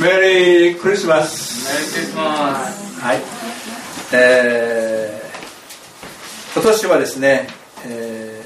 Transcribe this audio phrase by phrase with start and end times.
[0.00, 3.18] メリークリスマスメリークリスマスはい。
[4.12, 7.48] えー、今年はですね、
[7.86, 8.42] え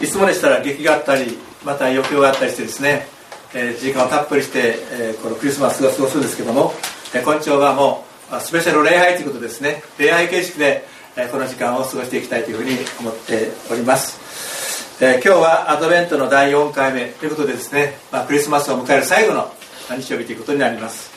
[0.00, 3.06] ー、いつもでしたら劇があったりまた余興があったりしてですね、
[3.54, 6.72] えー、時間をたっぷりして、えー、このクリスマスを過ごすんですけども、
[7.14, 9.82] えー、今朝はもうスペシャル礼拝ということですね。
[9.98, 10.84] 礼拝形式で、
[11.16, 14.55] えー、この時間を過ごしていきたいというふうに思っております
[14.98, 19.52] えー、今日はアドベントの第4回目ということでですね、まあ、クリスマスを迎える最後の
[19.90, 21.10] 日曜日ということになります、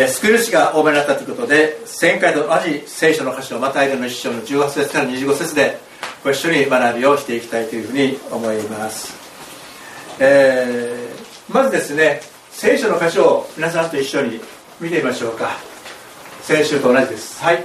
[0.00, 5.78] えー、救い主が多めになったということで前回と同じ聖書の箇所をまたいでの一章の18節から25節で
[6.22, 9.12] ご一緒に学びをしていきたいというふうに思います、
[10.20, 12.20] えー、まずですね
[12.52, 14.40] 聖書の箇所を皆さんと一緒に
[14.80, 15.56] 見てみましょうか。
[16.42, 17.42] 先週と同じです。
[17.42, 17.64] はい。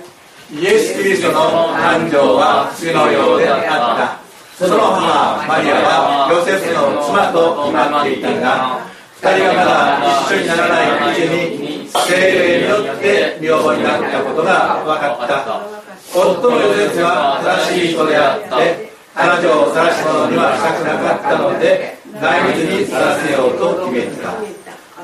[0.52, 4.27] イエス・キリストの誕生は次のようであった。
[4.58, 8.82] その母マリアはヨセフの妻と決まっていたが
[9.22, 15.62] 二人がまだ一緒にならないうちに精霊によって女房になったことが分かった。
[16.10, 24.34] 夫のヨセフは正しい人であって彼女を晒し者にはしたくなかったので内密にさらせようと決めた。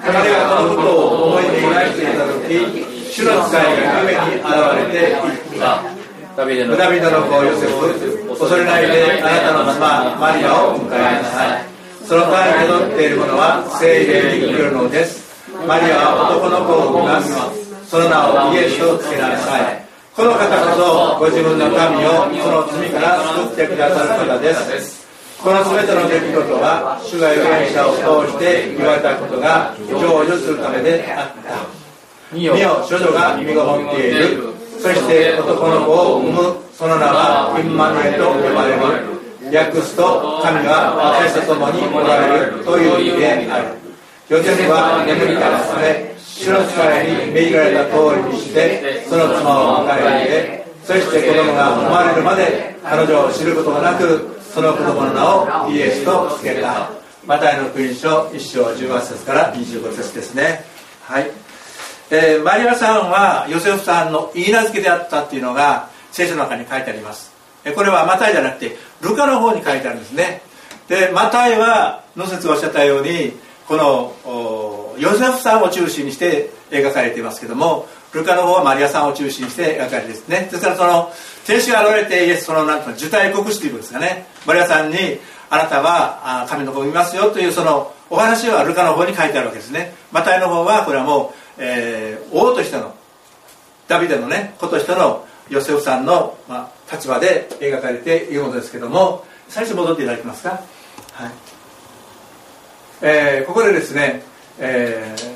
[0.02, 4.50] 彼がこのことを思いに描いていた時主の使いが夢に現
[4.82, 5.93] れて言った。
[6.36, 6.82] ダビデの子
[7.44, 11.66] ヨセフ恐れないであなたの妻マリアを迎えなさい。
[12.06, 15.22] その体に宿っているものは聖霊に来るのです。
[15.68, 17.30] マリアは男の子を産みます。
[17.86, 19.86] その名をイエスとつけなさい。
[20.16, 23.22] この方こそご自分の神をその罪から
[23.54, 25.06] 救ってくださる方です。
[25.38, 31.62] この全ての出来事は主が預言者を通して言われたことが成就するためであった。
[32.34, 32.56] 見よ
[32.90, 34.63] 処女が身ごもっている。
[34.84, 36.60] そして男の子を産む。
[36.76, 38.84] その名はインマヌエと呼ばれる。
[39.48, 40.92] 訳すと神は
[41.24, 43.80] 私と共におられるという意味である。
[44.28, 56.92] ヨセフは眠りから覚め主の使いに命じられた通りにしてその妻を迎え入れそして子供が生まれるまで彼女を知ることがなくその子供の名をイエスと付けた。
[57.26, 60.66] マタイの福音書1章18節から25節ですね。
[61.04, 61.32] はい。
[62.16, 67.34] えー、マリアさんはヨセフさんの言い名付けであったっていうのが聖書の中に書いてあります
[67.74, 70.44] これはマタイじゃなくてルカの方に書いてあるんですね
[70.88, 73.34] でマタイはの説がおっしゃったように
[73.68, 74.14] この
[75.00, 81.12] ヨセフさんを中心にして描かれていますけどもルカの方はマリアさんを中心にして描かれてですねですからその
[81.48, 84.98] 天使が現れてイエスそのなんか受胎告知ということですかねマリアさんに
[85.50, 92.94] あなたは神の子を見ますよというそのお話はルカの方に書いてあるわけですねマタイの方はこれはもうえー、王としての
[93.88, 100.50] ダビデのね子としてのヨセフさんの、まあ、立場で描かれているものですけども最初戻っていただけますか、
[101.14, 101.32] はい。
[103.02, 104.24] えー、ここでですね、
[104.60, 105.34] えー、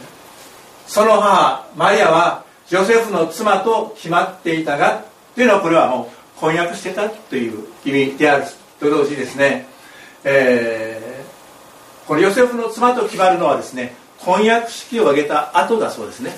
[0.85, 8.45] その母マリアはヨセフの妻と決まっていたがというのはこれはもう婚約してたという意味である
[8.79, 9.65] と同時にですね、
[10.25, 16.31] えー、このヨセフの妻と決まるのはですね婚約式を挙げた後だそうですね。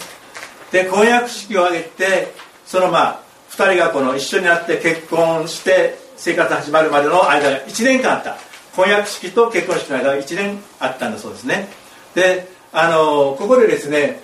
[0.71, 2.33] で婚約式を挙げて
[2.65, 3.19] そのまあ
[3.51, 8.37] 2人がこの一緒になって結婚して生活始まるまでの間が1年間あった。
[8.75, 11.67] 婚約式と結婚式の間が1年あったんだそうですね。
[12.15, 14.21] であのここでですね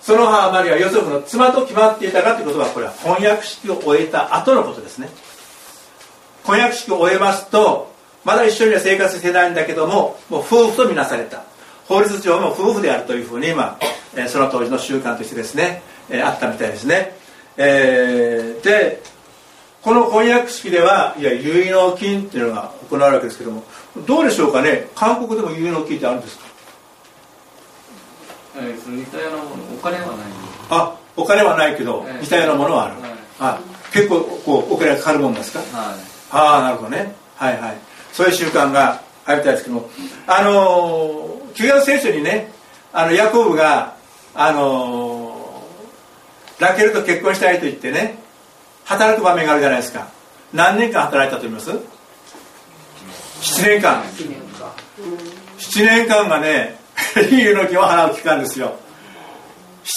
[0.00, 5.08] その母マリはヨセフの妻と決まっていたかということはこれは婚約式を終えた後のことですね。
[6.44, 7.92] 婚約式を終えますと
[8.24, 11.44] まだ一緒には生活してないんだけどももう夫婦とみなされた。
[11.88, 13.78] 法律上も夫婦であるというふうに、まあ
[14.14, 17.12] えー、その当時の習慣としてですね、えー、あったみたいですね、
[17.56, 19.02] えー、で
[19.82, 23.62] この婚約式ではいや結納金っていうのが行われるわけですけども
[24.06, 24.88] どうでしょうかね？
[24.96, 26.44] 韓国でも結納金ってあるんですか？
[28.88, 30.16] 似たようなものお金はない。
[30.70, 33.60] あお金はないけど、えー、似たようなものはある、はい、あ
[33.92, 35.68] 結構こうお金がかかるもんですか、はい、
[36.30, 37.14] ああなるほどね。
[37.36, 37.76] はいはい。
[38.12, 39.88] そういう習慣があるみたいですけども
[40.26, 42.52] あのー旧約聖書にね
[42.92, 43.96] あのヤコブが
[44.34, 45.62] あの
[46.60, 48.18] ラケルと結婚したいと言ってね
[48.84, 50.08] 働く場面があるじゃないですか。
[50.52, 51.70] 何年間働いたと思います
[53.40, 54.02] ？7年間。
[55.58, 56.78] 7年間がね
[57.14, 58.76] 結納金を払う期間ですよ。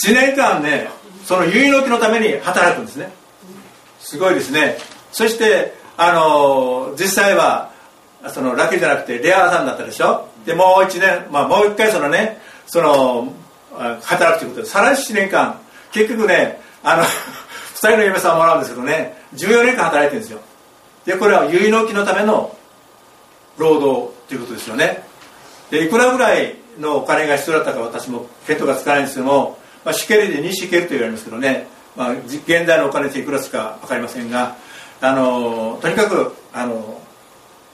[0.05, 0.89] 7年間ね
[1.25, 3.11] その結納金のために働くんですね。
[3.99, 4.77] すごいですね。
[5.11, 7.71] そしてあの実際は
[8.29, 10.28] そのラケルじゃなくてレアさんだったでしょ？
[10.45, 13.33] でもう1年、まあ、もう一回そのねその
[14.01, 15.59] 働くということでさらに7年間
[15.91, 17.07] 結局ねあの 2
[17.77, 20.39] 人の嫁さんもらうんですけどね14年間働いてるんですよ。
[21.05, 22.55] でこれは結納期のための
[23.57, 25.03] 労働ということですよね。
[25.71, 34.55] でいくらぐらいのお金が必要だったか私も見当がつかないんですけども、まあ、シケルで2シケルと言われますけどね、まあ、現代のお金っていくらつか分かりませんが
[35.01, 37.01] あのとにかくあの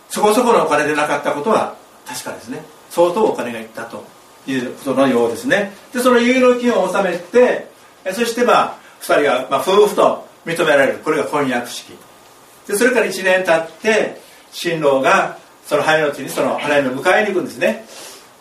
[0.09, 1.75] そこそこのお金でなかったことは
[2.07, 2.63] 確かですね。
[2.89, 4.05] 相当お金がいったと
[4.47, 5.73] いうことのようですね。
[5.93, 7.67] でその有料金を納めて
[8.13, 10.99] そしてまあ2人が、まあ、夫婦と認められる。
[10.99, 11.93] これが婚約式。
[12.67, 14.21] でそれから1年経って
[14.51, 17.85] 新郎がその早のうちにその花嫁の迎えに行くんですね。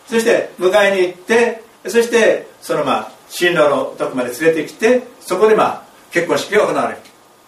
[0.07, 6.97] そして迎えに行ってそしてそのまあ新郎のとこまで連れてきてそこでまあ結婚式が行われる。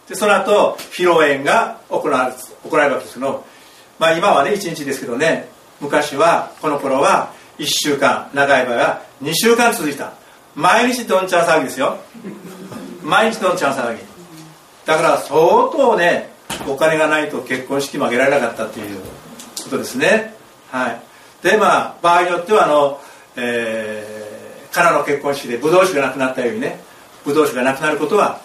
[0.08, 2.34] でその後披露宴が行われ
[2.70, 3.46] 行われるわけですけど、
[4.00, 5.50] まあ、今はね1日ですけどね。
[5.80, 10.14] 昔はこの頃は1週間長い場合は2週間続いた。
[10.56, 11.98] 毎日どんちゃん騒ぎですよ。
[13.04, 14.02] 毎日どんちゃん騒ぎ。
[14.86, 15.38] だから相
[15.70, 16.32] 当ね
[16.68, 19.00] お金がないと結婚式も挙げられなかったという
[19.64, 20.34] ことですね。
[20.72, 21.02] はい。
[21.44, 23.00] でまあ場合によってはあの、
[23.36, 26.80] えー、カナの結婚式でブドウ酒がなくなったようにね
[27.24, 28.40] ブドウ酒がなくなることは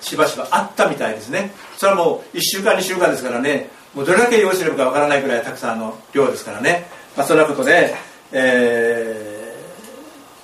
[0.00, 1.52] しばしばあったみたいですね。
[1.76, 6.86] それはもう1週間2週間ですからねもうどれだけ用意すればかわからないぐらいたくさんの量ですからね、
[7.16, 7.94] まあ、そんなことで、
[8.32, 9.56] え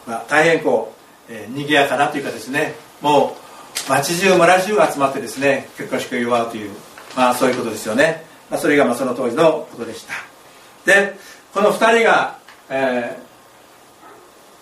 [0.06, 0.94] ーまあ、大変こ
[1.28, 2.74] う、えー、賑やかなというかですね。
[3.00, 6.70] もう町中村中が集まってですね結婚式を祝うという、
[7.16, 10.14] まあ、そういうことですよね、まあ、それがまあその当時のことでした。
[10.84, 11.16] で
[11.52, 12.38] この2人が、
[12.68, 13.16] え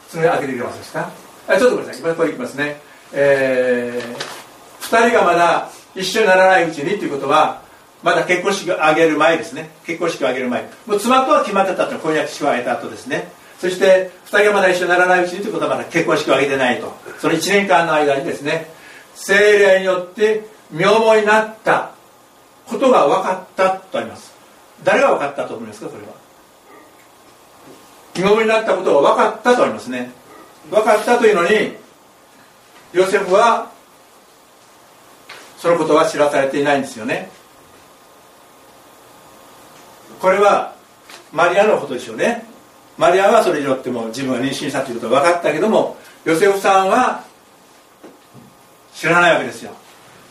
[0.09, 1.11] ー、それ開けていきますか？
[1.49, 2.15] ちょっとごめんなさい。
[2.15, 2.81] これいきますね。
[3.13, 7.63] えー、2人がまだ一緒にならないうちにということは
[8.03, 9.71] まだ結婚式を挙げる前ですね。
[9.85, 10.63] 結婚式を挙げる前。
[10.87, 13.29] もう妻とは決まってたと婚約式を挙げた後ですね。
[13.59, 16.95] そして2人がまだ一緒にならないうちにということはまだ結婚式を挙げてないと。
[17.19, 18.71] その1年間の間にですね
[19.15, 21.93] 精霊によって名簿になった
[22.67, 24.33] ことが分かったとあります。
[24.85, 26.09] 誰が分かったと思いますかそれは。
[28.15, 30.13] 名簿になったことが分かったとありますね。
[30.71, 31.75] 分かったというのに
[32.93, 33.73] ヨセフは
[35.57, 37.31] そのことは知らされていないんですよね。
[40.21, 40.75] これは
[41.33, 42.45] マリアのことでしょうね。
[42.97, 47.25] マリアはそれによっても自分が妊娠したということは分かったけどもヨセフさんは
[48.93, 49.71] 知らないわけですよ。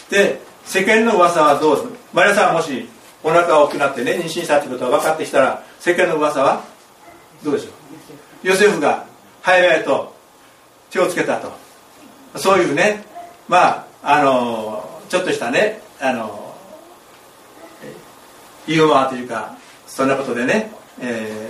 [0.10, 2.90] で世間の噂はどうですマリアさんはもし
[3.24, 6.64] お腹が大きくなってね妊娠したということが分かってきたら世間の噂は
[7.44, 7.70] どうでしょ
[8.44, 8.48] う？
[8.48, 9.06] ヨセフが
[9.44, 10.14] 早々と
[10.90, 11.52] 手をつけたと。
[12.38, 13.06] そういうね
[13.48, 16.54] まああのちょっとしたねあの
[18.68, 19.57] ユーモアというか
[19.98, 20.72] そんなことでね、
[21.02, 21.50] え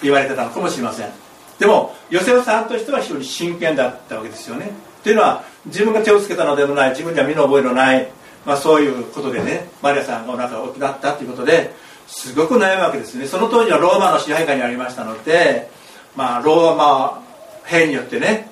[0.00, 1.10] ー、言われてたのかもしれません。
[1.58, 4.70] でもヨセフさんとしては非常に真剣だったわけですよね。
[5.02, 8.08] というのは自分が手をつけたのでもない自分には身の覚えのない、
[8.46, 11.74] まあ、そういうことでねマリアさんがお腹が大きくなったということで
[12.06, 13.26] すごく悩むわけですね。
[13.26, 15.68] その当時はローマの支配下にありましたので、
[16.14, 17.20] まあ、ローマ
[17.64, 18.48] 兵によってね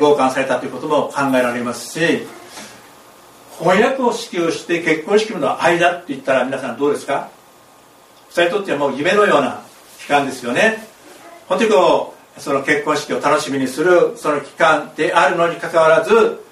[0.00, 2.26] 強姦されたということも考えられますし
[3.60, 7.30] 翻訳を支給して結婚式の間って言ったら皆さんどうですか？
[8.30, 9.62] 2人にとってはもう夢のような
[9.98, 10.86] 期間ですよね。
[11.48, 16.42] 本当にこうその結婚式を楽しみにするその期間であるのにかかわらず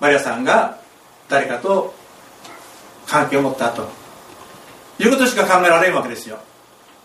[0.00, 0.78] マリアさんが
[1.28, 1.94] 誰かと
[3.06, 3.88] 関係を持ったと。
[4.98, 6.38] いうことしか考えられんわけですよ。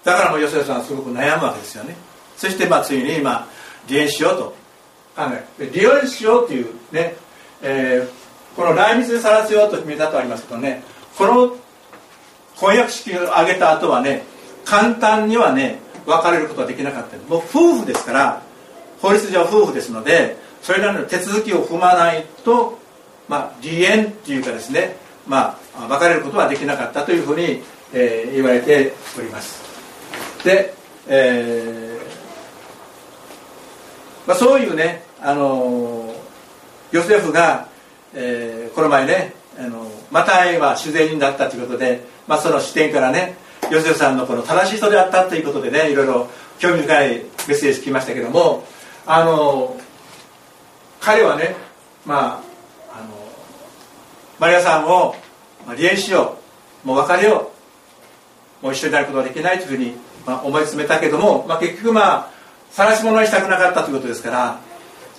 [0.03, 1.95] だからもう吉田さんはすごく悩むわけですよね。
[2.37, 3.47] そしてまあついに今
[3.87, 4.43] 離縁しようと
[5.15, 5.23] 考
[5.59, 7.15] え離縁しようというね、
[7.61, 10.83] えー、この内密でさらせようと決めたとありますけどね。
[11.17, 11.55] この
[12.61, 14.23] 婚約式を挙げた後はね
[14.63, 17.17] 簡単にはね別れることはできなかった。
[17.27, 18.43] もう夫婦ですから
[19.01, 22.77] 法律上夫婦ですのでそれらの手続きを踏まないと、
[23.27, 24.95] まあ、離縁っていうかですね、
[25.27, 27.63] まあ、別れることはできなかったというふうに、
[27.93, 29.63] えー、言われております。
[30.43, 30.73] で、
[31.07, 32.01] えー
[34.27, 36.13] まあ、そういうね、あの
[36.91, 37.67] ヨセフが、
[38.13, 43.35] えー、この前ねあのマタイは主税人だったということでまあ、その視点からね
[43.69, 48.65] 吉田さんのこの正しい人であったということでねいろいろ興味深いメッセージ聞きましたけども
[49.05, 49.77] あの
[51.01, 51.55] 彼はね
[52.05, 52.41] ま
[52.91, 53.09] ああの
[54.39, 55.15] マリアさんを
[55.65, 56.37] 離縁しよ
[56.85, 57.51] うもう別れよ
[58.61, 62.31] うもう一緒になることはできないというふうに、まあ、思い詰めたけども、まあ、結局まあ
[62.71, 64.59] 晒し者にしたくなかったということですから、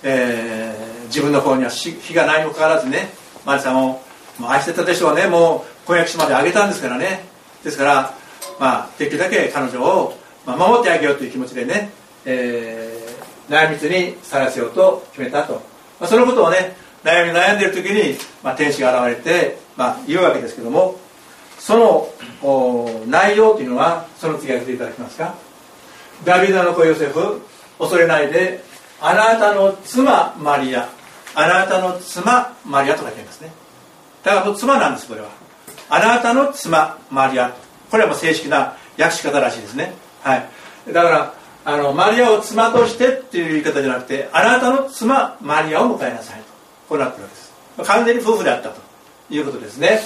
[0.01, 3.09] えー、自分の方には非がないにもかかわらずね
[3.45, 4.01] マリさんを
[4.39, 5.27] もう愛してたでしょうね。
[5.27, 7.23] もう婚約者まであげたんですからね。
[7.63, 8.13] ですから、
[8.59, 11.91] まあ、できるだけ彼女を、まあ、守ってあげようという気持ちでね、
[12.25, 15.53] えー、悩みつにさらせようと決めたと、
[15.99, 20.95] まあ、そのことをね悩み悩んでいる時に、まあ、天使が現れて、まあ、言うわけですけども
[21.59, 22.09] その
[23.07, 25.35] 内容というのはその次挙げていただけますか？
[26.25, 27.41] ダビデの子ヨセフ
[27.79, 28.63] 恐れないで
[28.99, 30.89] あなたの妻マリア。
[31.35, 33.51] あなたの妻マリアと書いてありますね。
[34.23, 35.29] だから妻なんですこれは。
[35.89, 37.53] あなたの妻マリア。
[37.91, 39.93] これはもう正式な訳し方らしいですね。
[40.21, 40.93] はい。
[40.93, 41.33] だから
[41.65, 46.45] あのマリアを妻としてっていう言い方じゃなくてあなたの妻マリアを迎えなさいと。
[46.89, 47.53] こうなってるわけです。
[47.91, 48.81] 完全に夫婦であったと。
[49.29, 49.99] いうことですね。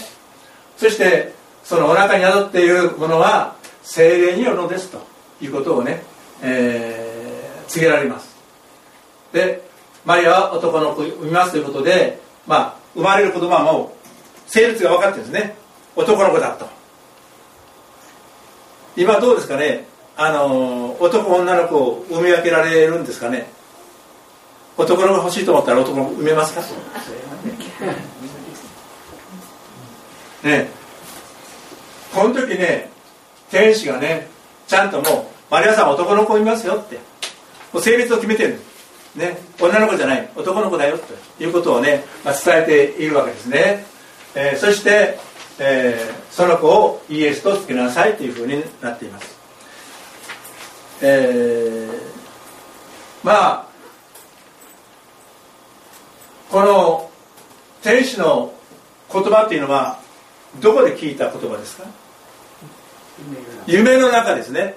[0.78, 1.34] そして
[1.64, 5.18] そのお腹に宿っているものは精霊によるのですと。
[5.42, 6.02] いうことをね、
[6.42, 8.36] えー、告げられます。
[9.34, 9.68] で
[10.06, 13.97] マリアは男の子を産みますということで、まあ、生まれる子供はもう
[14.48, 15.56] 性別が分かってるんですね。
[15.96, 16.68] 男の子だと。
[18.96, 19.86] 今どうですかね？
[20.16, 23.48] あの男女の子を産み分けられるんですかね？
[24.78, 26.62] 男の子欲しいと思ったら男の子産めますか？
[30.44, 30.70] ね。
[32.14, 32.90] この時ね
[33.52, 34.28] 天使がね
[34.68, 36.96] ちゃんともうマリアさん男の子いますよって。
[37.74, 38.60] もう性別を決めてる
[39.16, 39.38] ね。
[39.60, 40.30] 女の子じゃない。
[40.36, 43.86] 男の子だよということをね、まあ、伝えているわけですね、
[44.40, 45.18] えー、そして、
[45.58, 49.36] えー、その子をイエスとつけなさいというふうになっています。
[51.02, 52.00] えー、
[53.24, 53.68] まあ
[56.52, 57.10] この
[57.82, 58.54] 天使の
[59.12, 60.00] 言葉っていうのは
[60.62, 61.86] どこで聞いた言葉ですか？
[63.66, 64.36] 夢の中。
[64.36, 64.76] ですね。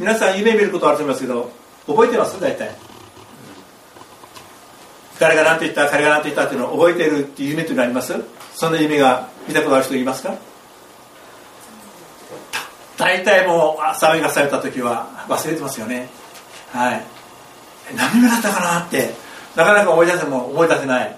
[0.00, 1.52] 皆さん夢見ることあると思いますけど
[1.86, 2.40] 覚えてます？
[2.40, 2.74] 大体
[5.18, 8.14] 誰が何て言った彼が何て言ったっていうのを覚えてるっていう夢っていうのあります？
[8.54, 10.34] そんな夢が見たことある人いますか？
[12.96, 16.08] 大体もう朝目がされた時は忘れてますよね。
[16.72, 17.04] はい。
[17.96, 19.14] 何夢だったかなって
[19.56, 21.16] なかなか思い出せも思い出せない。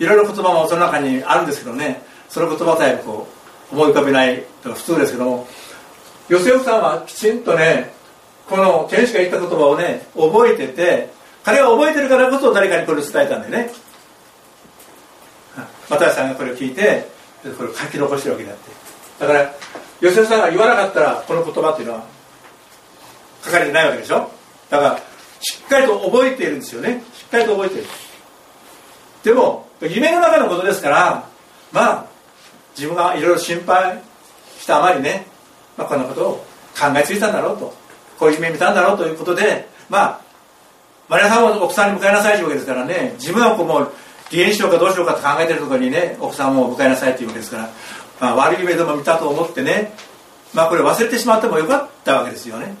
[0.00, 2.02] いろいろ言葉もその中にあるんですけどね。
[2.28, 3.28] その言葉さえこ
[3.72, 5.48] う思い浮かべないと普通ですけども。
[6.28, 7.92] ヨセフさんはきちんとね
[8.48, 11.13] この天使が言った言葉をね覚えてて
[11.44, 13.70] 彼は覚えてるからこそ誰かにこれを伝えたんだよね。
[15.90, 17.08] 又吉さんがこれを聞いて
[17.56, 18.70] これを書き残してるわけであって。
[19.20, 19.54] だから
[20.00, 22.06] ヨセフさんが言わなかったらこの言葉っていうのは
[23.44, 24.30] 書かれてないわけでしょ？
[24.70, 24.98] だから
[25.40, 27.02] しっかりと覚えているんですよね。
[27.12, 27.84] しっかりと覚えている。
[29.22, 31.28] でも夢の中のことですから
[31.72, 32.06] まあ
[32.76, 34.00] 自分がいろいろ心配
[34.58, 35.26] したあまりね、
[35.76, 36.32] まあ、こんなことを
[36.78, 37.74] 考えついたんだろうと
[38.18, 40.20] こういう夢見たんだろうということでまあ
[41.08, 43.14] マリアさんは奥さんに迎えなさいというわけですからね。
[43.18, 43.92] 自分はこうもう
[44.30, 47.68] 離縁しようかどうしようかと考えてるところにね奥さんを迎えなさいというわけですから、
[48.20, 49.92] まあ、悪い夢でも見たと思ってね。
[50.54, 52.74] まあこれ忘れてしまってもよかったわけですよね。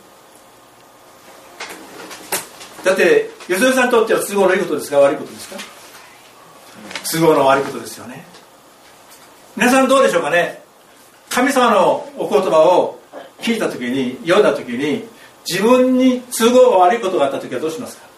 [2.84, 4.98] だって吉田さんにとっては都合のいいことですか？
[4.98, 5.56] 悪いことですか？
[7.12, 8.24] 都合の悪いことですよね。
[9.56, 10.62] 皆さんどうでしょうかね？
[11.30, 13.00] 神様のお言葉を
[13.40, 15.04] 聞いた時に読んだ時に
[15.48, 18.13] 自分に都合が悪いことがあった時はどうしますか？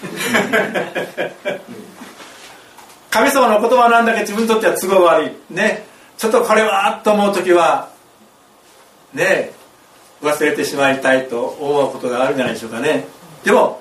[3.10, 5.32] 神様の言葉なんだけど自分にとっては都合が悪い。
[5.50, 5.86] ね。
[6.16, 7.88] ちょっとこれはと思う時は
[9.14, 9.52] ね
[10.22, 13.06] 忘れてしまいたいと思うことがあるんじゃないでしょうかね。
[13.42, 13.80] でも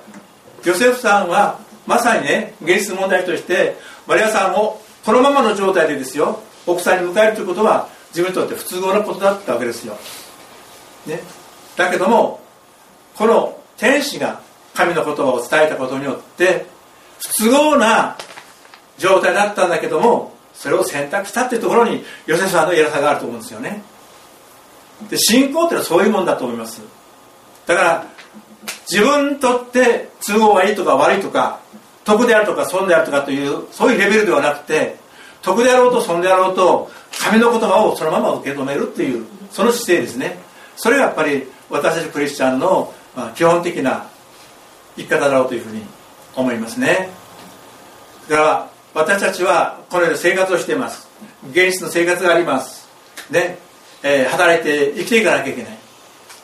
[0.64, 9.98] ヨセフさんはまさにね現実問題としてマリアさんをこのままの状態でですよ奥さんに迎えるということは自分にとって不都合なことだったわけですよ、
[11.08, 11.20] ね、
[11.76, 12.42] だけども
[13.16, 14.42] この天使が
[14.80, 16.66] 神の言葉を伝えたことによって
[17.20, 18.16] 不都合な
[18.98, 23.82] 状態だったんだけどもそれを選択したっていうところにヨセフさんの偉さがあると思うんですよね。
[25.10, 26.82] で信仰っていうのはそういうもんだと思います。
[27.66, 28.06] だから
[28.90, 31.60] 自分にとって都合がいいとか悪いとか
[32.06, 34.96] 得であるとか損であるとかというそういうレベルではなくて
[35.42, 40.38] 得であろうと損であろうと神の言葉をそのまま受け止めるっていうその姿勢ですね。
[40.78, 42.94] それがやっぱり私たちクリスチャンの
[43.36, 44.08] 基本的な
[45.00, 45.82] 生き方だろうというふうに
[46.36, 47.10] 思いますね。
[48.28, 51.08] だから私たちはこのように生活をしています。
[51.52, 52.90] 現実の生活があります。
[53.30, 53.58] ね、
[54.04, 55.78] えー、働いて生きていかなきゃいけない。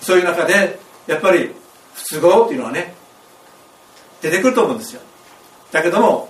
[0.01, 1.53] そういう中でやっぱり
[1.95, 2.93] 不都合っていうのはね
[4.21, 5.01] 出てくると思うんですよ。
[5.71, 6.29] だけども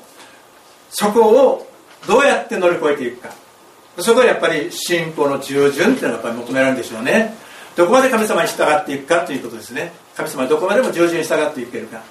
[0.90, 1.68] そこを
[2.08, 3.30] どうやって乗り越えていくか。
[4.00, 7.34] そこはやっぱり信仰の従順っていうのがやっぱり求められるんでしょうね。
[7.76, 9.94] どこまで神様に従っていくかということですね。
[10.16, 12.02] 神様にどこまでも従順に従っていけるか。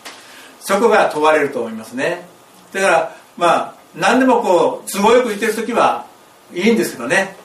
[0.60, 2.26] そこが問われると思いますね。
[2.72, 6.06] だからまあ何でもこう都合よく言ってる時は
[6.52, 7.36] いいんですけどね、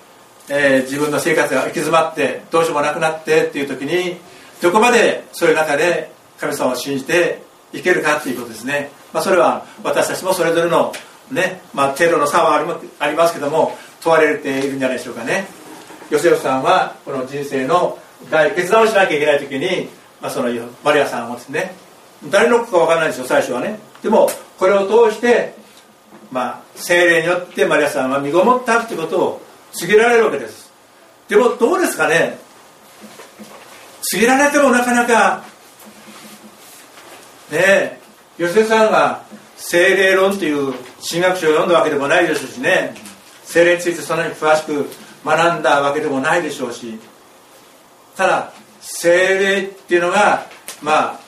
[0.49, 4.17] えー、自分の生活が行き詰まってどうしようもなくなってっていう時に
[4.61, 7.41] どこまでそういう中で神様を信じて
[7.73, 10.93] いけるかっていうことですね、まあ、それは私たちもそれぞれの
[11.31, 15.47] ね、まあ、程度の差はありますけども問われているんじゃないでしょうかね。
[16.09, 17.99] ヨセフさんはこの人生の
[18.31, 19.89] 大決断をしなきゃいけない時に
[20.21, 20.49] まあ、その
[20.83, 21.75] マリアさんをですね
[22.29, 23.79] 誰の子か分からないですよ最初はね。
[24.03, 25.55] でもこれを通して
[26.31, 30.69] まあ精霊によってマリアさんは身ごもったっていうことを告げられるわけです。
[31.27, 32.37] でもどうですかね。
[34.01, 35.43] 告げられてもなかなか
[37.51, 37.99] ねえ
[38.37, 39.23] 吉瀬さんが
[39.57, 40.73] 精霊論という
[41.07, 42.95] 神学書を読んだわけでもないでしょうしね。
[43.43, 44.89] 精霊についてそんなに詳しく
[45.25, 46.99] 学んだわけでもないでしょうし。
[48.15, 48.53] ただ
[48.91, 50.47] 精霊っていうのが
[50.81, 51.19] まあ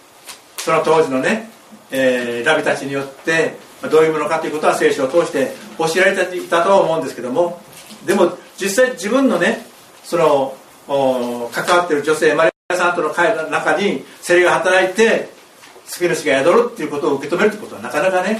[0.58, 1.50] その当時のね、
[1.91, 3.56] えー、ラビたちによって
[3.89, 7.62] どういうものかということは聖書を通して教えられていたとは思うんですけども
[8.06, 9.65] でも実際自分のね
[10.03, 10.58] その
[11.51, 15.30] 関わっている女性マリアさんとの会の中に精霊が働いて
[15.86, 18.39] 救い主が宿るっていうことを受け止めるってことはなかなかね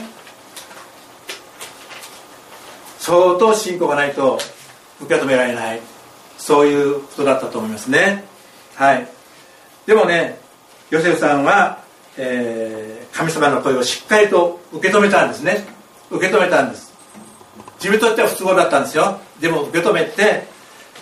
[3.00, 4.40] 相当信仰がないと
[5.00, 5.80] 受け止められない
[6.38, 8.31] そういうことだったと思いますね。
[8.82, 9.08] はい。
[9.86, 10.40] でもね
[10.90, 11.84] ヨセフさんは、
[12.18, 15.68] えー、神様の声をしっかりと受け止めたんですね。
[16.10, 16.92] 受け止めたんです。
[17.76, 19.20] 自分にとっては不都合だったんですよ。
[19.40, 20.46] でも受け止めて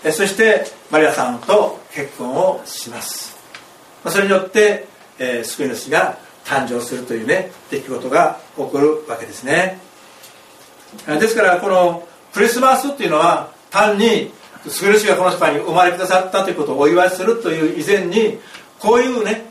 [0.03, 3.37] えそしてマリアさんと結婚をします。
[4.05, 4.85] それによって、
[5.17, 9.79] えー、救い主が誕生するというね出来事が起こるわけですね。
[11.07, 14.33] ですからこのクリスマスっていうのは単に
[14.69, 18.37] 救い主がこの世界に生まれくださったということをお祝いするという以前に
[18.79, 19.49] こういうね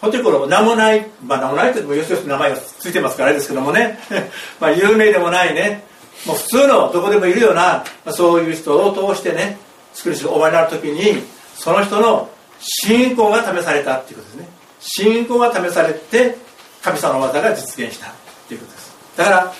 [0.00, 3.98] 本当にこの名もないまあ名もないといってもよしよし名前がついてますからあれですけどもね。
[4.58, 5.84] まあ有名でもないね。
[6.26, 9.58] もう普通のどこでもいるような、まあ、そういう人を通してね
[9.94, 11.22] 救い主がお前になる時に
[11.54, 14.48] その人の信仰が試されたっていうことですね。
[14.80, 16.36] 信仰が試されて
[16.82, 18.10] 神様の技が実現したっ
[18.48, 18.94] ていうことです。
[19.16, 19.52] だから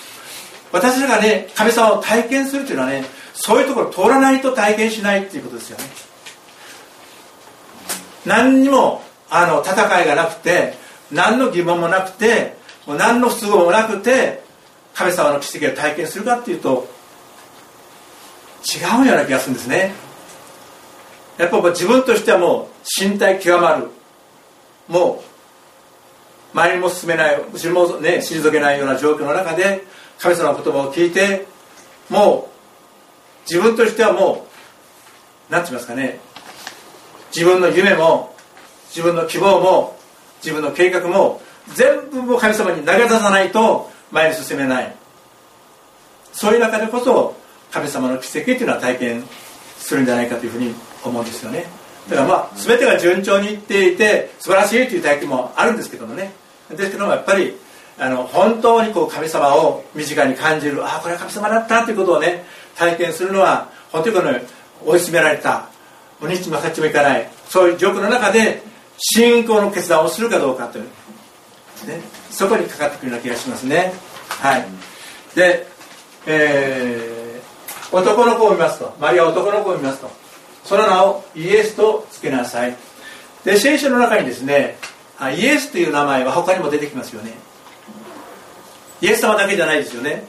[0.72, 3.04] 私らがね神様を体験するというのはね
[3.42, 5.84] そういうところ通らないと体験しないっていうことですよね。
[8.26, 10.74] 何にもあの戦いがなくて
[11.10, 12.54] 何の疑問もなくて
[12.86, 14.42] もう何の不都合もなくて
[14.92, 16.86] 神様の奇跡を体験するかっていうと
[18.62, 19.94] 違うような気がするんですね。
[21.38, 23.88] やっぱ自分としてはもう身体極まる。
[24.86, 25.22] も
[26.52, 29.82] う前にも進めない後ろもね退けないような状況の中で
[30.18, 31.46] 神様の言葉を聞いて
[32.10, 32.49] もう
[33.48, 34.46] 自分としてはも
[35.48, 36.20] う何て言いますかね。
[37.34, 38.34] 自分の夢も
[38.88, 39.96] 自分の希望も
[40.42, 41.40] 自分の計画も
[41.74, 44.94] 全部も神様に投げ出さないと前に進めない。
[46.32, 47.36] そういう中でこそ
[47.70, 49.24] 神様の奇跡っていうのは体験
[49.78, 50.74] するんじゃないかというふうに
[51.04, 51.66] 思うんですよね。
[52.08, 56.32] だからまあ全てが順調にいっていて素晴らしいという体験もあるんですけどもね。
[56.70, 57.56] ですけどもやっぱり
[57.98, 62.44] あの本当にこう神様を身近に感じるああこれは神様だったということをね
[62.80, 64.40] 体験するのは本当にこの追い
[65.00, 65.68] 詰められた
[66.22, 68.62] お日もさっちもいかないそういう状況の中で
[68.96, 73.92] 信仰の決断をするかどうかという、ね、そこにかかってくるような気がしますね。
[74.28, 74.66] はい。
[75.34, 75.66] で、
[76.26, 80.10] えー、男の子を見ますとマリア男の子を見ますと
[80.64, 82.74] その名をイエスと付けなさい。
[83.44, 84.78] で聖書の中にですね
[85.36, 87.34] イエスという名前は他にも出てきますよね。
[89.02, 90.24] イエス様だけじゃないですよね。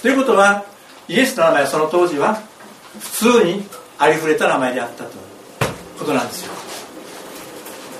[0.00, 0.64] ということは
[1.08, 2.42] イエスの名前はその当時は
[3.00, 3.64] 普通に
[3.98, 5.16] ありふれた名前であったという
[5.98, 6.52] ことなんですよ。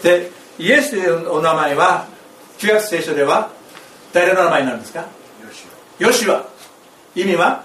[0.02, 2.06] でイエスというお名前は
[2.58, 3.50] 旧約聖書では
[4.12, 5.06] 誰の名前なんですか？
[5.98, 6.46] ヨシュア。
[7.14, 7.64] 意味は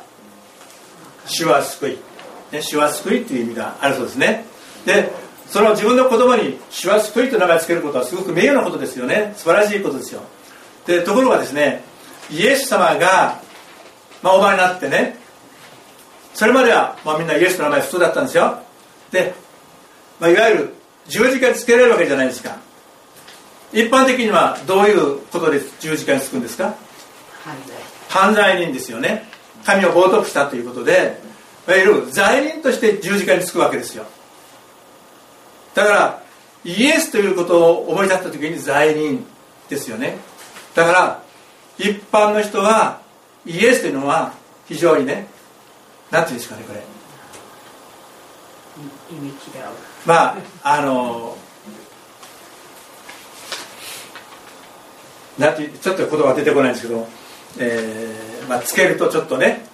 [1.25, 1.97] 主は救い、
[2.51, 4.45] ね、主は救いという意味があるそうですね。
[4.85, 5.11] で
[5.47, 9.33] その自分の子供に主は救いという名前を付けることはすごく名誉なことですよね。
[9.35, 10.21] 素晴らしいことですよ。
[10.85, 11.83] でところがですね
[12.29, 13.41] イエス様が、
[14.23, 15.19] まあ、お前になってね
[16.33, 18.59] それまでは、まあ、みんなイエスの名前普通だったんですよ。
[19.11, 19.33] で、
[20.19, 20.73] まあ、いわゆる
[21.07, 22.57] 十字架につけられるわけじゃないですか。
[23.73, 26.75] 一般的にはどういうことで十字架につくんですか？
[28.09, 29.25] 犯罪人ですよね。
[29.65, 31.19] 神を冒涜したということで
[31.67, 34.05] いわゆる罪人として十字架につくわけですよ。
[35.73, 36.23] だから
[36.65, 39.25] イエスということを思い立った時に罪人
[39.69, 40.17] ですよね。
[40.75, 41.23] だから
[41.77, 43.01] 一般の人は
[43.45, 44.33] イエスというのは
[44.67, 45.27] 非常にね
[46.11, 46.81] 何て言うんですかねこれ。
[50.05, 51.37] まああの
[55.37, 57.07] なんてちょっと言葉出てこないんですけど、
[57.59, 59.65] えーまあ、つけるとちょっとね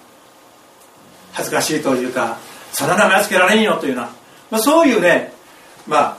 [1.32, 2.38] 恥ずかしいというか
[2.72, 4.10] そんな名前はつけられんよというような、
[4.50, 5.32] まあ、そういうね
[5.86, 6.18] まあ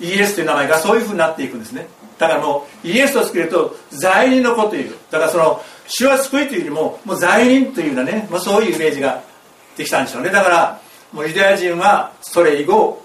[0.00, 9.22] イエスという名前がそういうふうになっていくんですねだからもうイエスとつけると罪人の子というだからその主は救いというよりももう罪人というようなね、まあ、そういうイメージが
[9.76, 10.30] できたんでしょうね。
[10.30, 10.80] だから
[11.12, 13.04] もうユダヤ人はそれ以後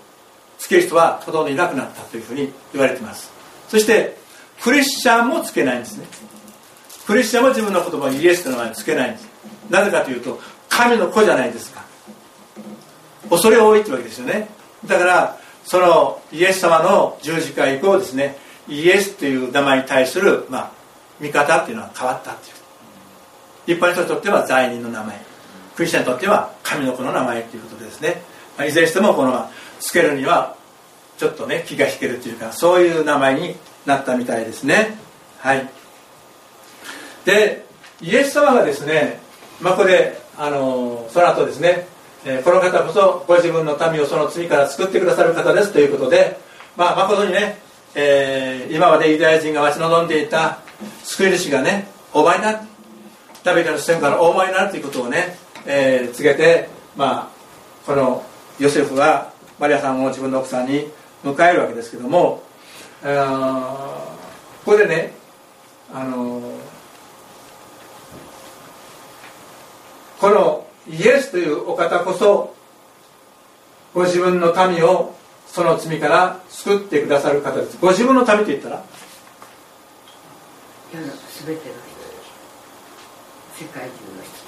[0.57, 3.31] つける人はほとんどいなくなったというふうに言われています。
[3.67, 4.17] そして
[4.61, 6.05] クリスチャンもつけないんですね。
[7.05, 9.29] クリスチャンも自分の言葉をイエスという名前につけないんです。
[9.69, 11.83] なぜかというと神の子じゃないですか。
[13.29, 14.47] 恐れ多いってわけですよね。
[14.85, 18.37] だからそのイエス様の十字架以降ですね
[18.69, 20.71] イエスという名前に対する、まあ、
[21.19, 22.53] 見方っていうのは変わったってい
[23.73, 23.77] う。
[23.77, 25.29] 一般の人にとっては罪人の名前。
[25.75, 28.21] クリスチャンにとっては神の子の名前ということですね、
[28.57, 30.57] まあ、いずれにしてもこのつけるには
[31.17, 33.55] ちょっとね気が引けるというかそういう名前に
[33.85, 34.97] なったみたいですね。
[35.39, 35.69] はい。
[37.23, 37.65] で
[38.01, 39.19] イエス様がですね、
[39.61, 41.87] まあ、ここであのその後ですね、
[42.25, 46.39] えー、この方こそご自分の民をその罪から救ってくださる方ですということで、
[46.75, 47.57] まあ、誠にね、
[47.95, 50.59] えー、今までユダヤ人が待ち望んでいた
[51.03, 52.59] 救い主がねお前になる
[53.43, 57.29] ダビデの視線からお前になるということをね、えー、告げて、まあ、
[57.85, 58.23] この
[58.59, 60.87] ヨセフはマリアさんを自分の奥さんに
[61.23, 62.43] 迎えるわけですけども、
[63.01, 63.05] こ
[64.65, 65.13] こでね
[65.93, 66.41] あの
[70.19, 72.55] このイエスというお方こそ
[73.93, 75.15] ご自分の民を
[75.51, 77.77] その罪から救ってくださる方です。
[77.81, 78.83] ご自分の民って言ったら？
[80.93, 81.13] 世の全
[81.45, 81.75] ての
[83.57, 84.39] 人世界中の人。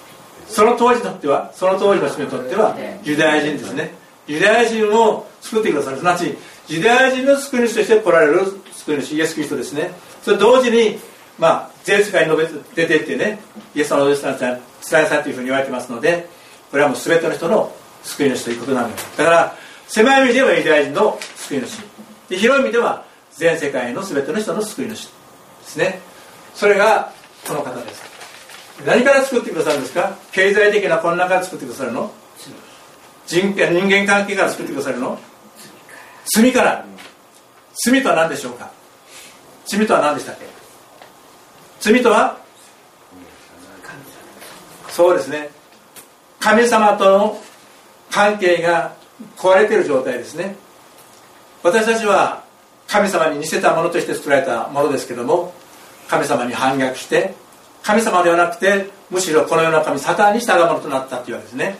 [0.48, 3.94] その当時にとってはその当時の人にとってはユダヤ人ですね。
[4.28, 5.98] ユダヤ人を救ってくださる。
[5.98, 6.38] すなわち
[6.68, 9.92] ユダヤ人の救い主として来られる救い主イエス・キリストですね。
[10.22, 11.00] それ同時に
[11.40, 13.40] まあ全世界に述べ出てってね
[13.74, 16.30] イエス様の伝えさというふうに言われてますので
[16.70, 19.56] これはもう全ての人の救い主ということなのだから
[19.94, 21.82] 狭い意味ではユダヤ人の救い主。
[22.30, 25.14] で広い意味では全世界の全ての人の救い主で
[25.66, 26.00] すね。
[26.56, 27.12] それが
[27.46, 28.02] この方です。
[28.86, 30.16] 何から作ってくださるんですか？
[30.32, 32.10] 経済的な困難から作ってくださるの？
[33.28, 35.20] 人人間関係から作ってくださるの？
[36.34, 36.86] 罪から。
[37.84, 38.72] 罪とは何でしょうか？
[39.66, 40.46] 罪とは何でしたっけ？
[41.82, 42.38] 罪とは？
[44.88, 45.50] そうですね。
[46.40, 47.42] 神様との
[48.10, 48.96] 関係が
[49.38, 50.56] 壊れている状態ですね。
[51.64, 52.44] 私たちは
[52.88, 55.54] 神様に似せたものとして作られたものですけども
[56.08, 57.34] 神様に反逆して
[57.84, 61.78] 神様ではなくてむしろこの世の神サタンに従うものとなったっていうわけですね。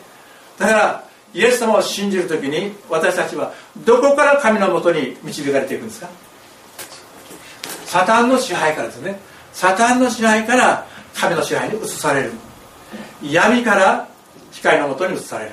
[0.58, 3.52] だからイエス様を信じる時に私たちは
[3.84, 6.08] どこから神のもとに導かれていくんですか？
[7.86, 9.18] サタンの支配からですね。
[9.52, 12.32] サタンの支配から神の支配に移される。
[13.22, 14.08] 闇から
[14.50, 15.52] 光のもとに移される。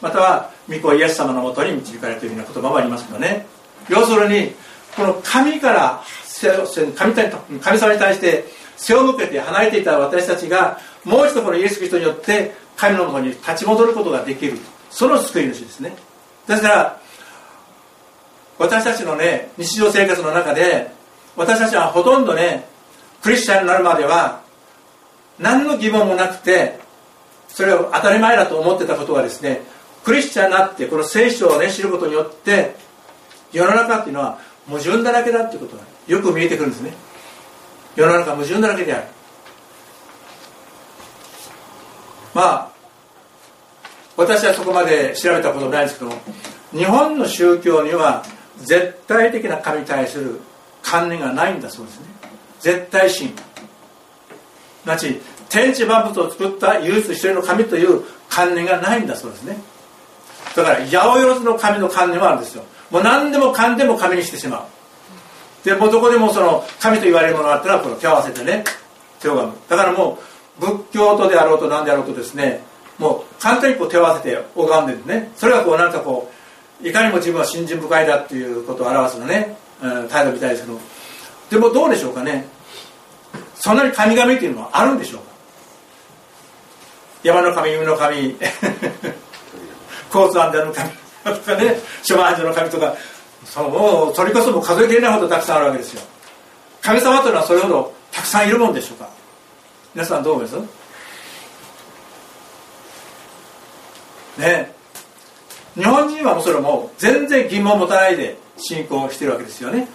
[0.00, 3.46] または御子イエス様のもとに導かれるというような言葉もありますけどね。
[3.88, 4.52] 要するに
[4.96, 6.02] この神から
[6.96, 7.12] 神
[7.60, 8.44] 神様に対して
[8.76, 14.58] 背を向けて離れていた私たちがもう一度このイエス・キリストによって神のもとに立ち戻ることができる
[14.90, 15.94] その救い主ですね。
[16.46, 17.00] ですから
[18.58, 20.90] 私たちのね日常生活の中で
[21.36, 22.68] 私たちはほとんどね
[23.22, 24.42] クリスチャンになるまでは
[25.38, 26.78] 何の疑問もなくて
[27.48, 29.62] それを当たり前だと思ってたことがですね
[30.04, 32.74] クリスチャンになってこの聖書をね知ることによって
[33.52, 36.92] 世の中っていうのは矛盾だらけだっていうことがよく見えてくるんですね。
[37.96, 39.06] 世の中矛盾だらけである。
[42.34, 42.70] まあ
[44.16, 46.20] 私はそこまで調べたことないんですけども
[46.72, 48.24] 日本の宗教には
[48.58, 50.40] 絶対的な神に対する
[50.82, 52.06] 観念がないんだそうですね。
[52.60, 53.32] 絶対神
[54.84, 59.58] なち天地万物を作った唯一一人の神という観念がないんだそうですね。
[60.56, 62.64] だから八百万の神の観念はあるんですよ。
[62.90, 64.62] もう何でもかんでも神にしてしまう。
[65.64, 68.64] でもうどこでもその神と言われるものがあったらこの手を合わせてね
[69.20, 70.18] 手を拝むだからも
[70.58, 72.62] う仏教徒であろうと何であろうとですね
[72.98, 75.30] もう簡単にこう手を合わせて拝んでるね。
[75.36, 76.30] それがこうなんかこ
[76.82, 80.80] ういかにも自分は信心深いだっていうことを表すのね、うん、態度みたいですけど
[81.50, 82.46] でもどうでしょうかね。
[83.54, 85.30] そんなに神々っていうのはあるんでしょうか。
[87.22, 88.36] 山の神海の神。
[90.12, 92.96] 交通安全の神とかね諸安全の神とか
[93.44, 96.02] そのそれこそも数えきれないほどたくさんあるわけですよ。
[96.82, 99.08] 神様というのはそれほどたくさんいるもんでしょうか。
[99.94, 100.50] 皆さんどう思いま
[104.36, 104.40] す？
[104.40, 104.72] ね。
[105.74, 109.88] 日本人はもそれも全然疑問を持たないで信仰してるわけですよね。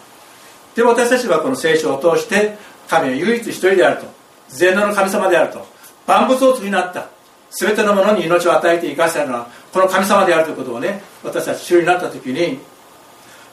[0.76, 4.08] でも私たちはこの聖書を通して神は唯一一人であると。
[4.50, 5.66] 全能の神様であると。
[6.06, 7.10] 万物を次になった。
[7.58, 12.60] 全てのものに命を与えて生かしたのはこの神様であるということをね私たち主になった時に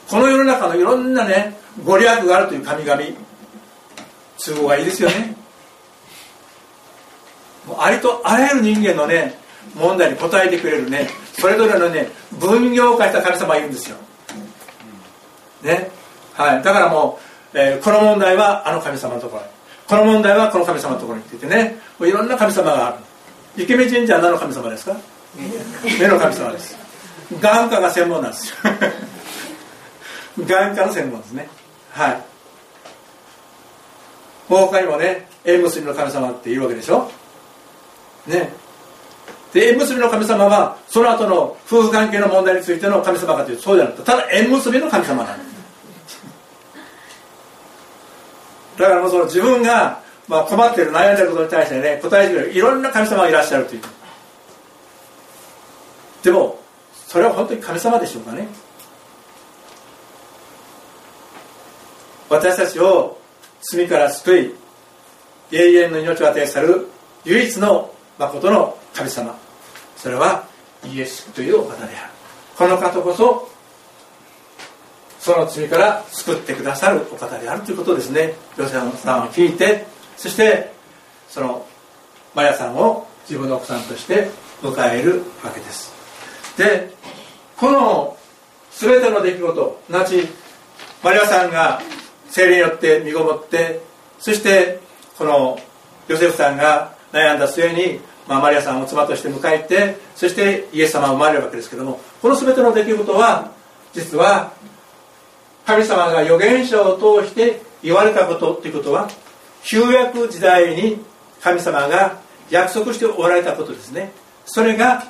[0.08, 3.00] この世の中のいろんなねご利益があるという神々
[4.38, 5.36] 都合がいいですよね。
[7.66, 9.38] もうありとあらゆる人間のね
[9.76, 12.08] 問題に答えてくれるねそれぞれのね
[12.40, 13.96] 分業を変えた神様がいるんですよ。
[15.62, 15.90] ね。
[16.34, 16.62] はい。
[16.62, 17.20] だからも
[17.54, 19.46] うえーこの問題はあの神様のところへ
[19.86, 22.96] この問題はこの神様のところにって言ってねもういろんな神様がある。
[23.56, 24.96] 池目神社は何の神様ですか？
[26.00, 26.76] 目の神様です。
[27.40, 28.50] 眼科が専門なんです。
[28.50, 28.56] よ
[30.46, 31.48] 眼科の専門ですね。
[31.90, 32.22] はい。
[34.48, 37.10] 他にもね縁結びの神様っているわけでしょ？
[38.26, 38.52] ね。
[39.52, 45.52] で縁結びの神様はその後の夫婦関係の問題についての神様かというとそうじゃなくてただ縁結びの神様なんです。
[48.78, 53.82] だからもうその自分が、まあ、困っている悩んでることに対してね答えてくれるいろんな神様がいらっしゃるという。
[56.22, 56.60] でも
[57.08, 58.48] それは本当に神様でしょうかね。
[62.28, 63.18] 私たちを
[63.72, 64.54] 罪から救い
[65.50, 66.88] 永遠の命を与え去る
[67.24, 69.36] 唯一の誠の神様。
[69.96, 70.48] それは
[70.84, 72.12] イエスというお方である。
[72.56, 73.50] この方こそ
[75.18, 78.34] その罪から救ってくださるお方であるということですね。
[78.56, 79.91] ヨセさんは聞いて。
[80.22, 80.70] そして
[81.28, 81.66] その
[82.32, 84.30] マヤさんを自分の奥さんとして
[84.62, 85.92] 迎えるわけです。
[86.56, 86.92] で
[87.56, 88.16] この
[88.70, 90.28] 全ての出来事なち
[91.02, 91.82] マリアさんが
[92.30, 93.80] 精霊によって身ごもって
[94.20, 94.78] そして
[95.18, 95.58] この
[96.06, 103.50] ヨセフさんが悩んだ末に、まあ、マリアさんを妻として迎えてそしてイエス様が生まれるわけですけどもこの全ての出来事は
[103.92, 104.52] 実は
[105.66, 109.08] 神様が預言者を通して言われたことということは
[109.64, 110.98] 旧約時代に
[111.40, 112.18] 神様が
[112.50, 114.12] 約束しておられたことですね。
[114.46, 115.04] それが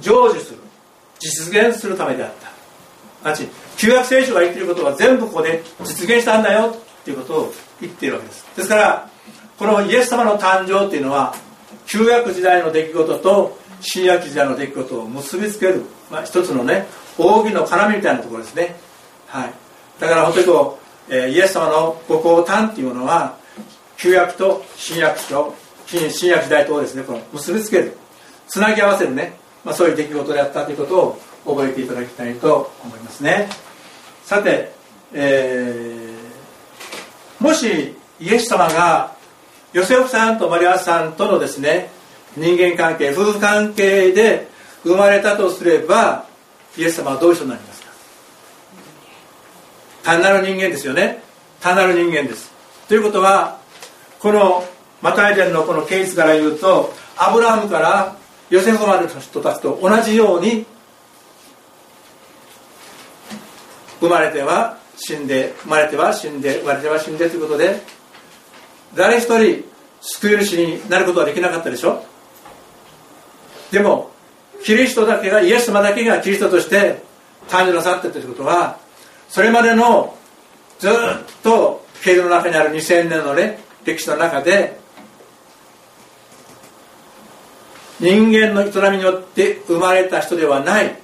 [0.00, 0.58] 成就する
[1.18, 2.32] 実現するためであっ
[3.22, 3.30] た。
[3.30, 8.46] あち旧約聖書が言っていることは全部ここで実現したんだよっていうことを言っているわけです。
[8.56, 9.08] ですから
[9.58, 11.34] このイエス様の誕生っていうのは
[11.86, 16.86] 旧約時代の出来事と新約時代の出来事を結びつける、まあ、一つのね
[17.18, 18.76] 扇の要みたいなところですね。
[19.26, 19.52] はい。
[20.00, 20.78] だから本当にこ
[21.08, 23.36] う、えーイエス様のご降誕っていうものは
[23.96, 25.54] 旧約と新約と
[25.86, 27.96] 新約時代とをですねこの結びつける
[28.48, 33.48] つなぎ合わせるね、まあ、そういう出来事であったということを覚えていただきたいと思いますね。
[34.24, 34.72] さて、
[35.12, 36.12] えー
[37.40, 39.16] もしイエス様が
[39.72, 41.90] ヨセフさんとマリアさんとのですね
[42.36, 44.46] 人間関係夫婦関係で
[44.84, 46.26] 生まれたとすれば
[46.78, 47.88] イエス様はどういう人になりますか？
[50.04, 51.20] 単なる人間ですよね。
[51.60, 52.52] 単なる人間です。
[52.86, 53.58] ということは
[54.22, 54.62] この
[55.02, 58.16] マタイ伝のこのケースから言うとアブラハムから
[58.50, 60.64] ヨセフまでの人たちと同じように
[63.98, 67.82] 生まれては死んで生まれては死んで生まれては死んでということで
[68.94, 69.64] 誰一人
[70.00, 72.04] 救い主になることはできなかったでしょ？
[73.72, 74.10] でも
[74.64, 77.02] キリストだけがイエス様だけがキリストとして
[77.48, 78.78] 誕生なさったということは
[79.28, 80.16] それまでの
[80.78, 80.92] ずっ
[81.42, 84.80] と経度の中にある2000年のね歴史の中で
[88.00, 90.96] 人間の営みによって生まれた人ではない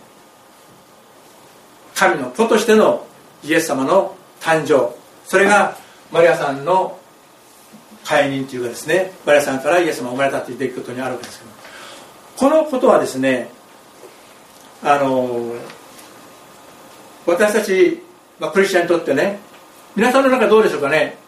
[1.95, 3.07] 神の子としての
[3.45, 4.97] イエス様の誕生。
[5.27, 5.77] それが
[6.11, 6.99] マリアさんの
[8.05, 11.51] 解任というかですねマリアさんからイエス様が生まれたという出来事にあるわけですけど。
[12.37, 13.51] このことはですね
[14.83, 15.55] あの
[17.27, 18.03] 私たち、
[18.39, 19.39] まあ、クリスチャンにとってね
[19.97, 21.19] 皆さんの中どうでしょうかね？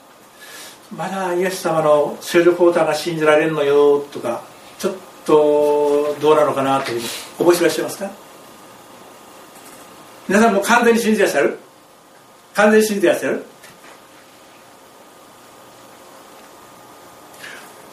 [0.96, 4.42] まだイエス様の聖女交代が信じられるのよとか
[4.78, 7.00] ちょっとどうなのかなという
[7.38, 8.10] 覚えていらっしゃいますか？
[10.28, 11.58] 皆さんも完全に信じてらっしゃる？
[12.54, 13.44] 完全に信じてらっしゃる？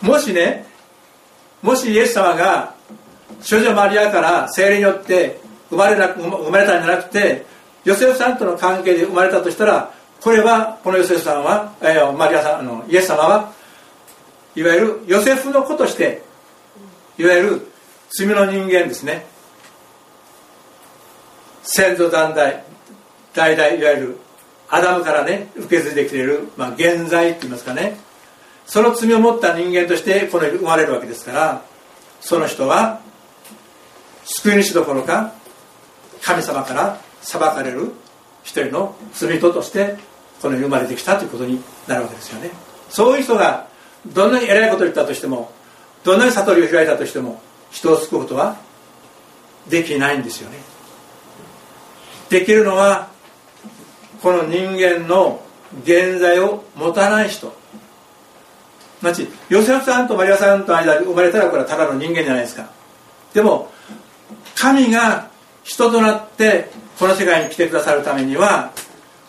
[0.01, 0.65] もしね
[1.61, 2.75] もしイエス様が
[3.41, 7.45] 少女マリアから精霊によって生まれな生まれたんじゃなくて
[7.83, 13.53] ヨセフさんとの関係で生まれたとしたらこれはこのヨセフさんは、えーマリアさんあのイエス様は
[14.55, 16.23] いわゆるヨセフの子として
[17.17, 17.71] いわゆる
[18.09, 19.25] 罪の人間ですね。
[21.63, 22.33] 先祖代
[23.33, 24.17] 代々いわゆる
[24.69, 27.97] アダムからね受け継いできている、まあ、現在って言いますかね。
[28.65, 31.61] その罪を持った人間としてこの世に生まれるわけですから
[32.19, 32.99] その人は
[34.25, 35.33] 救い主どころか
[36.21, 37.93] 神様から裁かれる。
[38.47, 39.97] 一人の罪人として
[40.41, 42.49] この世に生まれてきたということになるわけですよね。
[42.89, 43.67] そういう人が
[44.05, 45.51] どんなに偉いことを言ったとしても
[46.05, 48.55] どんなに悟りを開いたとしても人を救うことは
[49.67, 50.57] できないんですよね。
[52.29, 53.09] できるのは
[54.21, 55.41] この人間の
[55.83, 57.53] 現在を持たない人。
[59.01, 62.69] まちヨセフさんとマリアさんとの間で生まれたらこれはただの人間じゃないですか。
[63.33, 63.69] でも
[64.55, 65.27] 神が
[65.65, 68.71] 人となってこの世界に来てくださるためには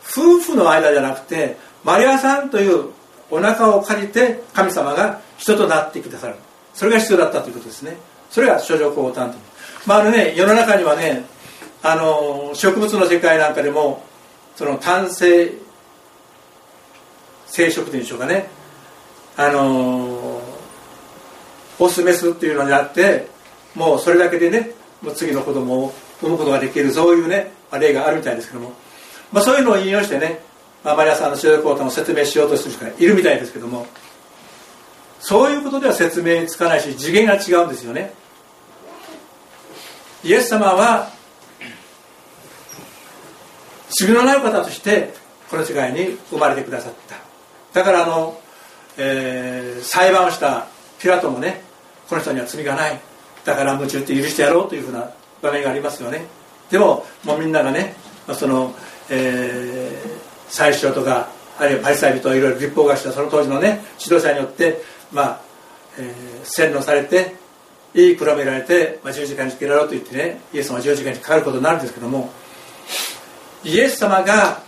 [0.03, 2.91] 夫婦の間じゃなくてマリアさんという
[3.31, 6.35] お腹を借りて神様が人となってくださる。
[6.75, 7.97] それが必要だったということですね。
[8.31, 9.39] それが諸女降誕と
[9.87, 11.25] まああのね世の中にはね
[11.83, 14.05] あの植物の世界なんかでも
[14.57, 15.53] その単性
[17.47, 18.49] 生殖というんでしょうかね。
[19.37, 20.41] あの
[21.79, 23.29] オスメスっていうのにあって
[23.75, 28.73] もうそれだけでねもう次の子供を産むことができるそういうね例があるみたいですけども、
[29.33, 30.41] まあ、そういうのを引用してね、
[30.85, 33.87] まあ、マリアさんの修学講談を説明しようとする人がいるみたいですけども。
[35.21, 38.13] そういうことでは説明つかないし次元が違うんですよね。
[40.25, 41.11] イエス様は
[43.91, 45.13] 罪のない方として
[45.51, 47.17] この世界に生まれてくださった。
[47.81, 48.41] だからあの、
[48.97, 50.67] えー、裁判をした
[50.99, 51.63] ピラトもね
[52.09, 53.01] この人には罪がない。
[53.45, 55.11] だから夢中って許してやろうというふうな
[55.43, 56.27] 場面がありますよね。
[56.71, 57.95] でももうみんながね
[58.35, 58.75] その、
[59.11, 61.29] えー、最初とか
[61.59, 65.41] あるいはパリサイ人いろいろ立法がしたその当時のね指導者によってまあ、
[65.99, 67.35] えー、洗脳されて
[67.95, 72.31] いいくらめられて、まあ、十字架につけられろと言ってねイエス様は十字架にかかることになるんですけども
[73.65, 74.63] イエス様が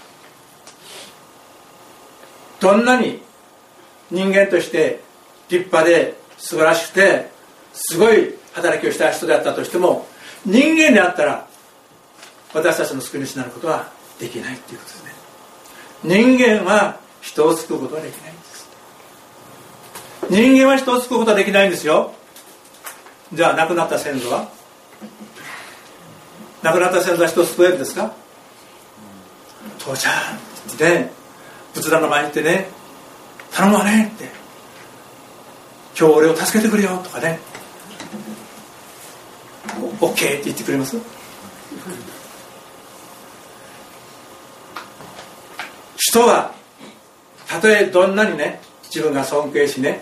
[2.60, 3.22] どんなに
[4.10, 5.00] 人間として
[5.48, 7.30] 立派で素晴らしくて
[7.72, 10.06] すごい働きをした人であったとしても
[10.44, 11.49] 人間であったら
[12.52, 15.12] 私たちの救い主になることはできないっていうことですね。
[16.02, 18.68] 人間は人を救うことはできないんです。
[20.30, 22.12] 人間は人を救うことはできないんですよ。
[23.32, 24.48] じゃあ亡くなった先祖は？
[26.62, 28.12] 亡くなった先祖は人を救えるんですか？
[29.78, 31.12] 父ちゃんってね
[31.74, 32.68] 仏壇の前に行ってね
[33.52, 34.28] 頼むわねって。
[35.98, 37.38] 今日俺を助けてくれよとかね。
[40.00, 40.96] OK って言ってくれます？
[46.10, 46.52] 人は
[47.46, 50.00] たとえどんなにね自分が尊敬しね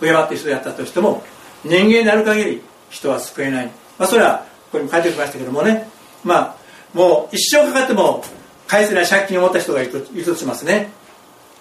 [0.00, 1.22] 敬って人であったとしても
[1.64, 3.66] 人間になる限り人は救えない、
[3.98, 5.86] まあ、それはここにも書いておきましたけどもね。
[6.24, 6.56] まあ
[6.94, 8.24] もう一生かかっても
[8.66, 10.88] 返せない借金を持った人がいるとしますね。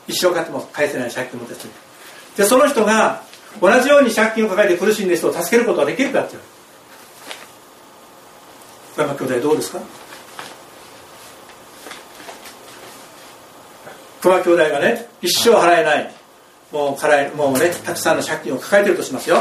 [0.08, 1.68] 一生かかっても返せない借金を持った人。
[2.38, 3.24] でその人が
[3.62, 6.42] 同じように借金を抱えて苦しんでいる人を助けることはできるかっていう。
[8.96, 9.80] 小山兄弟どうですか？
[14.24, 16.10] 熊兄弟がね一生払えない。
[16.72, 19.38] もうからいもうねたくさんの借金を抱えてるとしますよ。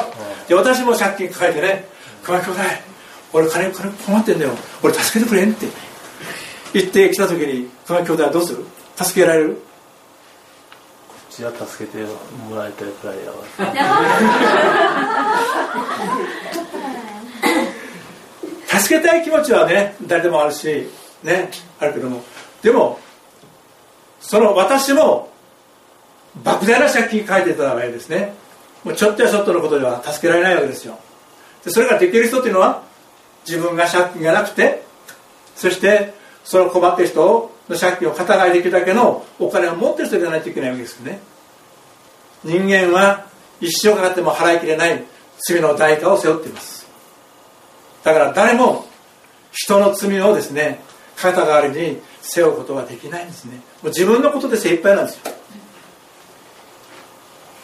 [0.49, 1.87] で私も借金抱えてね
[2.25, 2.61] 熊兄弟
[3.33, 4.51] 俺金金困ってんだよ。
[4.83, 5.67] 俺助けてくれんって。
[6.75, 8.65] 言ってきた時に熊兄弟はどうする？
[8.97, 9.63] 助けられる？
[11.31, 12.05] ちは助けて
[12.49, 13.37] もらいたいくらいやわ。
[18.81, 20.89] 助けたい気持ちはね誰でもあるし
[21.23, 22.23] ねあるけども。
[22.63, 22.99] でも
[24.23, 25.29] その私も
[26.43, 28.33] 莫大な借金書いてた場合ですね。
[28.85, 30.99] もうちょっとやちょっとのことでは助けられないわけですよ。
[31.65, 32.83] でそれができる人っていうのは
[33.47, 34.83] 自分が借金がなくて
[35.55, 41.21] そしてその困ってる人の借金を肩代わりできるだけのお金を持ってる人じゃないといけないわけですよね。
[42.45, 43.27] 人間は
[43.61, 45.05] 一生かかっても払いきれない
[45.39, 46.87] 罪の代価を背負っています。
[48.03, 48.87] だから誰も
[49.53, 50.81] 人の罪をですね
[51.17, 53.57] 肩代わりに背負うことはできないんですね。
[53.57, 55.33] もう自分のことで精一杯なんですよ。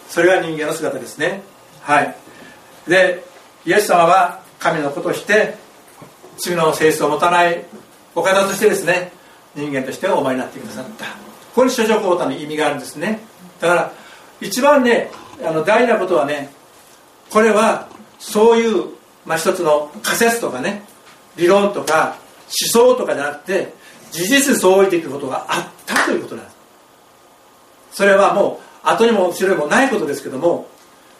[0.08, 1.42] それが人間の姿ですね。
[1.80, 2.14] はい。
[2.88, 3.24] で
[3.64, 5.56] イエス様は神の子として
[6.38, 7.64] 罪の性質を持たない
[8.14, 9.12] お方としてですね
[9.54, 11.04] 人間としてお前になってくださった。
[11.04, 13.20] ここに諸女交代の意味があるんですね。
[13.60, 13.92] だから
[14.40, 15.10] 一番ね
[15.44, 16.50] あの大事なことはね
[17.30, 18.86] これはそういう、
[19.24, 20.82] まあ、一つの仮説とかね
[21.36, 22.16] 理論とか
[22.46, 23.72] 思想とかじゃなくて
[24.10, 26.56] 事実そういていくことがあったということなんです。
[27.92, 30.68] それはもう後にも後ろにもないことですけども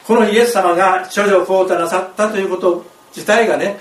[0.07, 3.81] このイエス様が処女を交代なさったということ自体がね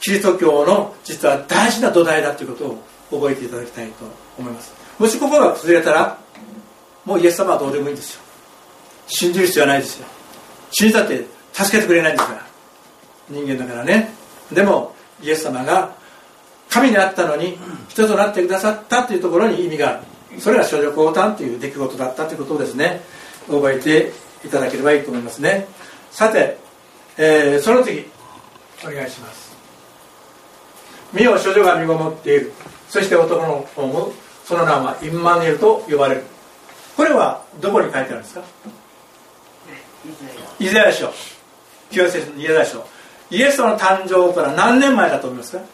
[0.00, 4.04] キリスト教の実は大事な土台だということを覚えていただきたいと
[4.38, 4.72] 思います。
[4.98, 6.18] もしここが崩れたら
[7.04, 8.20] もうイエス様はどうでもいいんですよ。
[9.06, 10.06] 信じる必要はないですよ。
[10.70, 12.46] 信じたって助けてくれないんですから。
[13.30, 14.10] 人間だからね。
[14.52, 15.96] でもイエス様が
[16.70, 17.58] 神にあったのに
[17.88, 20.00] 人となってくださったというところに意味があ
[20.34, 20.40] る。
[20.40, 23.00] それが処女降誕という出来事だったということをですね。
[23.48, 24.12] 覚えて
[24.46, 25.66] いただければいいと思いますね。
[26.10, 26.58] さて、
[27.16, 28.04] えー、その次
[28.84, 29.56] お願いします。
[31.12, 32.52] 身を処女が身ごもっている。
[32.88, 34.12] そして男の子も
[34.44, 36.24] その名はインマヌエルと呼ばれる。
[36.96, 38.42] これはどこに書いてあるんですか？
[40.60, 41.10] イザヤ書。
[41.90, 42.30] 旧約聖書。
[42.32, 42.86] のイザヤ書。
[43.30, 45.64] イエスの誕生から何年前だと思いますか？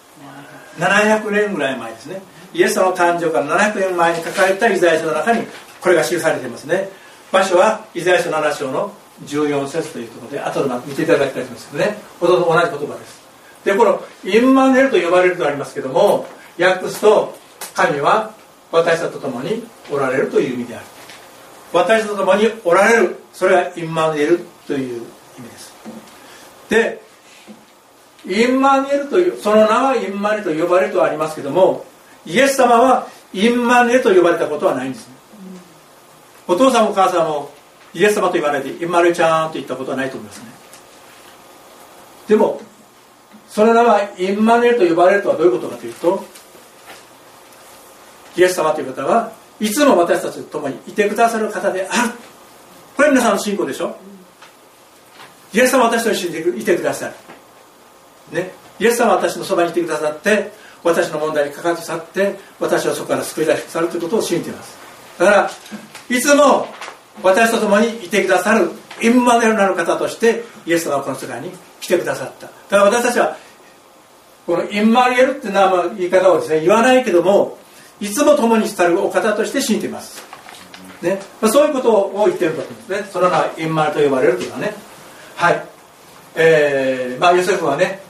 [0.79, 2.23] 700年ぐらい前ですね。
[2.53, 5.47] イエス様の誕生から700年前に書かれたイザヤ書の中に
[5.81, 6.89] これが記されていますね。
[7.33, 8.93] 場所はイザヤ書7章の
[9.25, 11.99] 14節というところで後で見ていただきたいと思いますけどね。
[12.21, 13.25] ほとんど同じ言葉です。
[13.65, 16.27] でこのインマネルと呼ばれるとありますけども
[16.59, 17.35] 訳すと
[17.75, 18.35] 神は
[18.71, 20.87] 私たちと共におられるという意味である。
[21.73, 23.17] 私たちと共におられる。
[23.33, 25.03] それがインマネルという
[25.39, 25.75] 意味です。
[26.69, 27.03] で
[28.27, 31.85] インマネルというその名はインマネルと呼ばれるとはありますけども
[32.25, 35.09] イエス様はインマネルと呼ばれたことはないんです
[36.47, 37.51] お父さんもお母さんも
[37.93, 40.47] イエス様と言われてインマネルちゃんと言ったことはないと思いますね。
[42.29, 42.61] でも
[43.49, 46.25] その名はインマネルと呼ばれるとはどういうことかというと
[48.37, 52.13] イエス様という方はいつも私たちと共にいてくださる方である。
[52.97, 53.97] これ皆さんの信仰でしょ？
[55.53, 57.15] イエス様は私と一緒にいてくださる。
[58.35, 58.53] ね。
[58.79, 64.77] イエス様は私のそばにいてくださって私の問題にかかって去って私をそこから救い出してくださるということを信じています。
[65.19, 65.51] だから
[66.11, 66.67] いつも
[67.23, 68.71] 私と共にいてくださる
[69.01, 72.47] インマネルなる方としてイエス様はこの世界に来てくださった。
[72.47, 73.37] だから私たちは
[74.47, 75.53] このインマリエルっていう
[75.97, 77.59] 言い方をですね言わないけども
[78.01, 80.23] いつも共に伝るお方として信じています、
[81.01, 81.21] ね。
[81.41, 83.09] まあ、そういうことを言ってるわけですね。
[83.11, 84.75] その名はインマルと呼ばれるというのはね。
[85.37, 85.65] はい。
[86.35, 88.04] えー、まあヨセフはね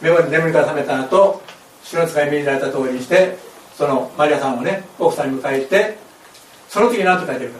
[0.00, 1.42] 眠りから覚めた後
[1.84, 3.36] 白使い命じられた通りにして
[3.76, 5.98] そのマリアさんをね奥さんに迎えて
[6.68, 7.58] その時何と書いてるか。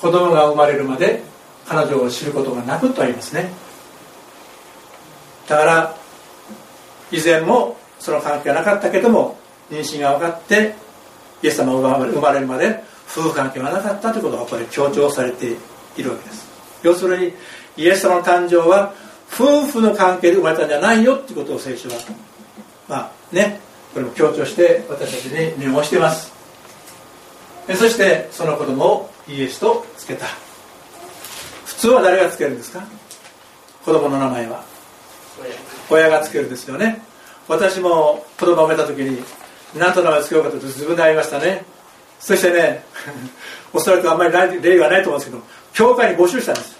[0.00, 1.22] 子供が生まれるまで
[1.66, 3.50] 彼女を知ることがなくとありますね。
[5.48, 5.96] だから
[7.10, 9.36] 以前もその関係がなかったけども
[9.70, 10.74] 妊娠が分かって
[11.42, 15.56] イエス様が生まれるまで夫婦関係はなかったということがこれ強調されて
[15.96, 16.48] いるわけです。
[16.82, 17.32] 要するに
[17.76, 18.94] イエス様の誕生は
[19.32, 21.94] 夫婦の関係で生まれたんじゃないよってことを聖書は
[22.88, 23.60] まあね
[23.92, 26.32] これも強調して私たちに念をしています。
[27.76, 30.26] そしてその子供をイエスとつけた。
[31.66, 32.82] 普通は誰がつけるんですか？
[33.84, 34.64] 子供の名前は。
[35.90, 37.02] 親がつけるんですよね。
[37.46, 39.22] 私も子供を産めた時に
[39.76, 41.64] 何と名前つけようかと自分で会いましたね。
[42.20, 42.84] そしてね
[43.72, 46.76] おそらくあんまり例がないと思うんですけど教会に募集したんです。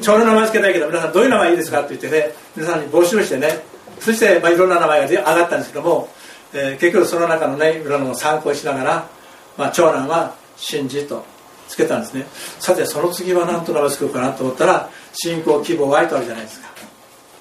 [0.00, 3.62] 長の名前つけたいけど皆さんどういう名前いいですかって言ってね皆さんに募集してね
[4.00, 6.08] そして、まあ、いろんな名前が上がったんですけども、
[6.54, 9.08] えー、結局その中のねいろんなのを参考にしながら、
[9.56, 11.24] まあ、長男は信じと
[11.68, 12.26] つけたんですね。
[12.58, 16.68] さてその次は何と名前つけようかなと思ったら信仰希望愛とあるじゃないですか、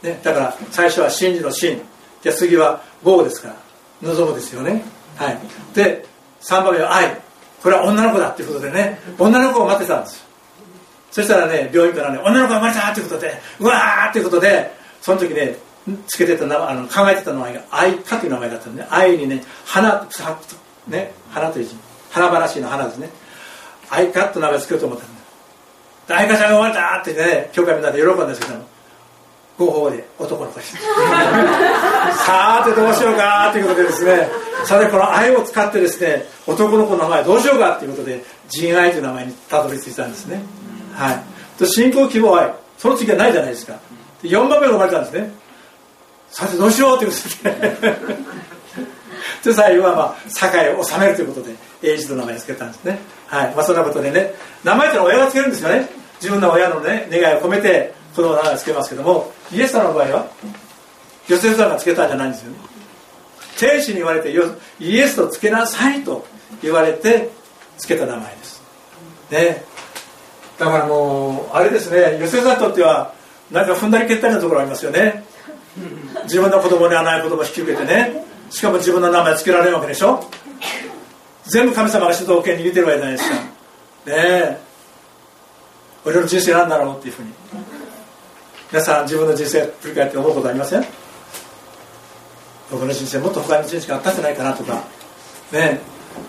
[0.04, 1.82] ね、だから最初は信じの信
[2.22, 3.56] じゃ次は豪ですから。
[4.02, 4.84] 望むですよね。
[5.18, 5.38] はい。
[5.74, 6.06] で
[6.42, 7.18] 3番目は愛。
[7.62, 10.29] これは女の子だっていうことでね女の子を待ってたんです。
[11.12, 15.58] そしたらね病院からね女の子が生まれたってことでうわーってことでその時ね
[16.08, 20.08] つけてた名あの考えてた名前が愛花という名前だったんで、ね、愛にね花
[20.88, 21.76] ね花という字。
[22.12, 23.10] 花々の花ですね。
[23.90, 25.10] 愛花と名前つけようと思ったん
[26.08, 28.54] だ愛花ちゃんが生まれたってね教会みんなで喜んだんですけど
[29.58, 30.78] 合法で男の子です
[32.26, 34.30] さてどうしようかということでですね
[34.66, 40.42] さてこの愛を使ってですね男の子の名前どうしようかということで仁愛という名前にたどり着いたんですね。
[40.94, 41.66] はい。
[41.66, 43.74] 信仰希望愛その次はないじゃないですか。
[44.22, 45.32] で4番目が生まれたんですね。
[46.30, 48.20] さてどうしようということで。
[49.44, 53.00] で最後はまあ栄を治めるということで英字の名前を付けたんですね。
[53.28, 53.54] はい。
[53.56, 54.34] まあそんなことでね。
[54.64, 55.90] 名前ってのは親が付けるんですよね。
[56.22, 60.28] 自分の親のね願いを込めて子供の名前を付けますけどもイエス様の場合は
[61.28, 62.58] ヨセフさんが付けたんじゃないんですよね。
[63.58, 64.32] 天使に言われて
[64.80, 66.26] イエスと付けなさいと
[66.62, 67.30] 言われて
[67.78, 68.62] 付けた名前です。
[69.32, 69.64] ね。
[70.60, 73.14] だからもうあれですねヨセフさんにとっては
[73.50, 75.24] なんか踏んだり蹴ったりなところありますよね。
[76.24, 78.26] 自分の子供にはない子供引き受けてね。
[78.50, 80.24] しかも自分の名前付けられるわけでしょ。
[81.46, 83.36] 全部神様が主導権握ってるわけじゃないですか。
[83.36, 83.44] ね
[84.06, 84.58] え。
[86.06, 87.30] 俺の人生なんだろうっていうふうに。
[88.72, 90.86] 皆さん自分の人生振り返って思うことありません？
[92.70, 94.84] 僕の人生もっと他の人生があったんじゃないかなとか。
[95.52, 95.80] ね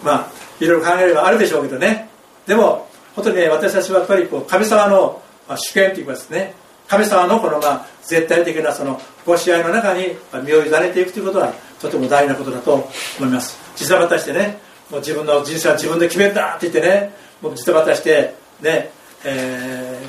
[0.03, 2.09] まあいろいろ考えればあるでしょうけどね。
[2.47, 5.23] でも本当にね私たちはやっぱりこう神様の、
[5.57, 6.55] 主権というかですね。
[6.87, 12.89] 神様のこのまあ絶対的なそのご支配の中に身を委ねていくということはとても大事なことだと
[13.19, 13.59] 思います。
[13.79, 14.59] 実際渡してね
[14.91, 18.91] もう自分の人生は自分で決めるんだって言ってねもう実際渡してね、
[19.25, 20.03] え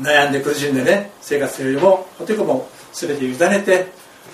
[0.00, 3.86] ー、悩んで苦しんでね生活するよりもとても全て委ねて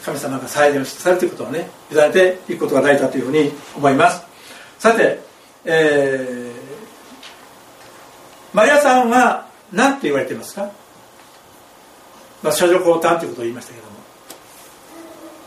[0.02, 4.24] 神様が最善をされていくことをね委ねていくことが大事だというふうに思います。
[4.78, 5.20] さて、
[5.64, 6.45] えー、
[8.56, 10.70] マリアさんは何て言われていますか？
[12.42, 13.92] まあ、処女降誕ということを言いましたけども。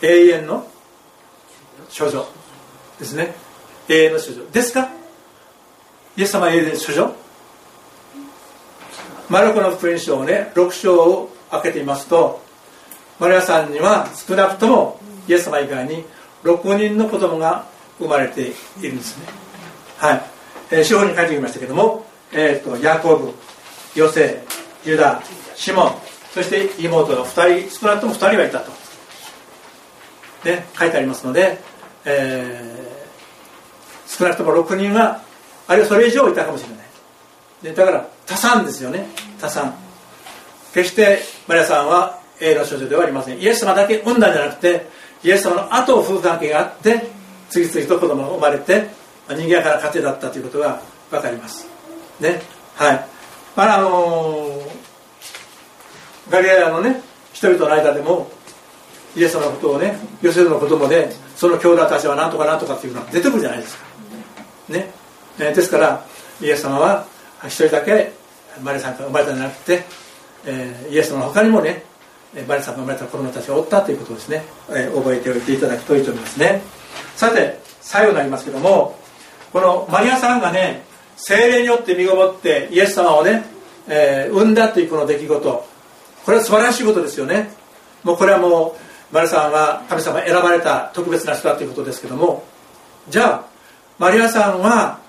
[0.03, 0.67] 永遠の
[1.97, 2.27] 処女
[2.99, 3.33] ですね。
[3.87, 4.45] 永遠の処女。
[4.51, 4.91] ですか？
[6.17, 7.15] イエス様永遠の処女？
[9.27, 12.43] マルコの福音書をね6章を開けてみますと
[13.19, 16.05] マリアさんには少なくともイエス様以外に
[16.43, 17.65] 6人の子供が
[17.97, 18.53] 生まれてい
[18.83, 19.25] るんですね。
[19.97, 20.21] はい、
[20.69, 23.33] えー、司法に書いてみましたけども、えーと、ヤコブ
[23.95, 24.43] ヨセ
[24.85, 25.21] ユダ
[25.55, 25.91] シモン
[26.33, 28.71] そして妹が2人少なくとも2人はいたと、
[30.45, 31.59] ね、書いてありますので、
[32.05, 35.21] えー、少なくとも6人は
[35.67, 36.79] あるいはそれ以上いたかもしれない。
[37.63, 39.05] でだから多産ですよね。
[39.39, 39.73] 多産。
[40.73, 43.39] 決してマリアさんは永の少女ではありません。
[43.39, 44.87] イエス様だけ産んだんじゃなくて
[45.23, 47.09] イエス様の後を夫婦関係があって
[47.49, 48.89] 次々と子供が生まれて
[49.27, 51.78] 賑やかな家庭だったということが分かります。
[52.19, 52.41] ね。
[52.75, 53.05] はい。
[53.55, 57.01] まああのー、ガリラヤのね
[57.33, 58.29] 人々の間でも
[59.15, 63.83] イエス様のことをねヨセフの子供でその兄弟たちは何とか何とかっていうのが出てくるじゃないですか。
[64.69, 64.91] ね、
[65.39, 66.05] えですから
[66.41, 67.05] イエス様は
[67.45, 68.11] 一人だけ
[68.61, 69.83] マリさんが生まれたんじゃなくて、
[70.45, 71.83] えー、イエス様の他にもね
[72.47, 76.61] マリさんが生まれた子供たちがおったということをですね、えー、覚えておいていただくといいと思いますね。
[77.15, 78.95] さて最後になりますけども
[79.51, 80.83] このマリアさんがね
[81.21, 83.43] 精霊によって身ごもってイエス様をね、
[83.87, 85.67] えー、産んだというこの出来事。
[86.25, 87.51] これは素晴らしいことですよね。
[88.03, 88.75] もうこれはも
[89.11, 92.43] うマリさんは神様選ばれた特別な人だということですけども。
[93.09, 93.45] じゃあ
[93.97, 94.99] マリアさんは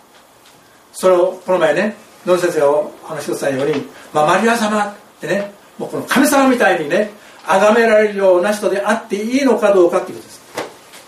[0.93, 1.97] そのこの前ね
[2.27, 7.11] 野先生がお話ししたように、まあ、マリア様ってねもうこの神様みたいにね
[7.47, 10.41] 崇められるような人であっていいのかどうかっていうことです。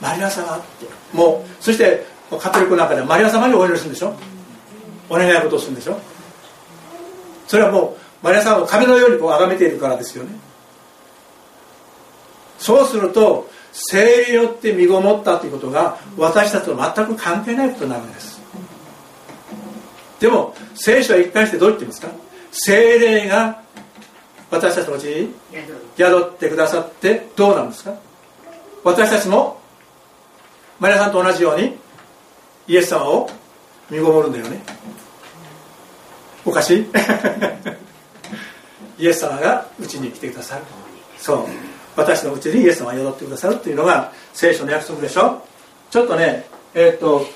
[0.00, 0.86] マリア様って。
[1.12, 2.06] もうそして
[2.40, 4.14] カトリックの中ではマリア様にお祈りするんでしょ。
[5.08, 5.98] お願い事をするんでしょ？
[7.46, 10.30] それはもうマリア様を神のようにこう崇めているからですよね。
[12.58, 18.40] そうすると精霊によって身ごもったということが私たちと全く関係ないことになるんです。
[20.20, 22.08] でも聖書は一貫してどう言ってますか？
[22.52, 23.62] 精霊が
[24.50, 25.34] 私たちのうちに
[25.96, 27.94] 宿ってくださってどうなんですか？
[28.84, 29.60] 私たちも
[30.78, 31.76] マリアさんと同じように
[32.68, 33.28] イエス様を
[33.90, 34.62] 身ごもるんだよね。
[36.44, 36.86] おかしい？
[38.98, 40.62] イエス様がうちに来てくださる。
[41.18, 41.46] そう。
[41.96, 45.42] 私のうちにイエス様が宿ってくださるっていうのが聖書の約束でしょ？
[45.90, 47.26] ちょっとねえっ、ー、と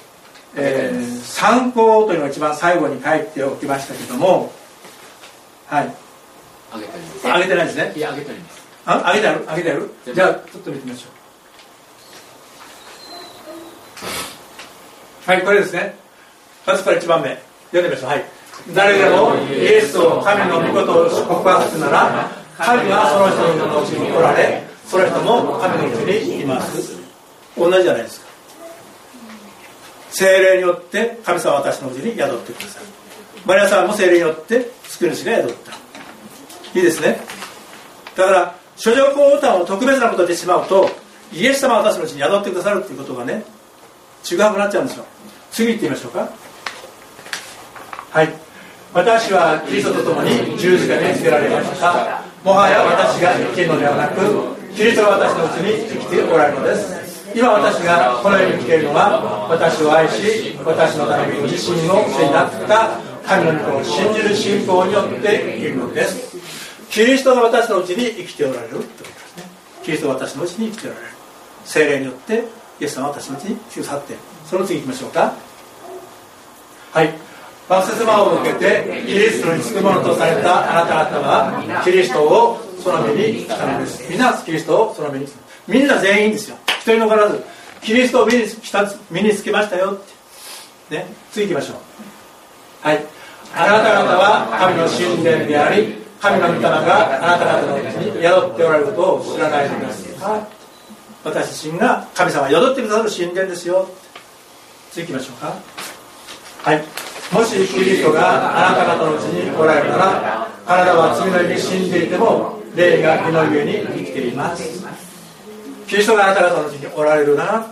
[0.59, 4.51] えー、参考というのが一番最後に書いておきましたけども
[5.66, 5.94] はい。
[6.72, 6.92] あげて
[7.30, 7.92] あげてないですね？
[7.94, 8.62] いやあげてあります。
[8.86, 9.44] ああげてある？
[9.49, 9.90] あげてある？
[10.14, 11.09] じゃあちょっと見てみましょ
[15.26, 15.30] う。
[15.30, 15.97] はいこれですね
[16.67, 17.39] まずから1番目。
[17.71, 18.11] 読んでみましょう。
[18.11, 18.25] はい。
[18.75, 26.97] 誰でもイエスを神の御事を告白するなら神はその人のうちにおられその人も神のうちにいます。
[27.57, 28.27] 同じじゃないですか。
[30.11, 32.87] 精霊によって神様は私のうちに宿ってくださる。
[33.45, 35.73] マリアさんも精霊によって救い主が宿った。
[36.79, 37.21] いいですね。
[38.17, 40.91] だから諸女降歌を特別なことでしまうと
[41.33, 43.45] イエス様は私のうちに宿ってくださるっていうことがね
[44.25, 45.05] 違くなっちゃうんですよ。
[45.51, 46.45] 次行ってみましょうか。
[48.11, 48.33] はい。
[48.95, 52.23] 私はキリストと共に十字架につけられました。
[52.43, 54.23] もはや私が生きるのではなく
[54.75, 57.07] キリストが私のうちに生きておられるのです。
[57.35, 62.97] 今私がこの世に来ているのは私を愛し私のために自身を捨てになった
[63.27, 66.39] 神の御子を信じる信仰によっているのです。
[66.89, 68.71] キリストが私のうちに生きておられる。
[68.71, 69.45] ということですね
[69.83, 71.13] キリストが私のうちに生きておられる。
[71.67, 72.45] 精霊によって
[72.81, 74.15] イエス様は私のうちに来て去って。
[74.47, 75.35] その次行きましょうか。
[76.93, 77.26] はい。
[77.69, 79.75] バプセスマを受けてキリストにつ。
[79.75, 85.27] くものとされたあなた方はキリストをその目に来たのですみんなキリストをその目に
[85.67, 87.45] みんな全員ですよ一人残らず
[87.83, 88.57] キリストを身につ
[89.11, 91.77] 身につけましたよってね次行きましょう
[92.87, 93.05] はい
[93.55, 100.49] あなた方は神の神殿であり神の御霊があなた方のうちに宿っておられることを知らないのですか
[101.25, 103.89] 私自身が神様宿ってくださる神殿ですよ
[104.93, 105.59] 次行きましょうか
[106.62, 114.85] はいもしキリストがあなた方のうちにおられるなら体は罪の意に死んでいても霊が火の上に生きています。
[115.87, 117.66] キリストがあなた方のうちにおられるなら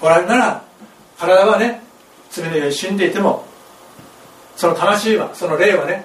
[0.00, 0.64] おられるなら
[1.18, 1.82] 体はね
[2.30, 3.44] 罪のように死んでいても
[4.56, 6.04] その魂はその霊はね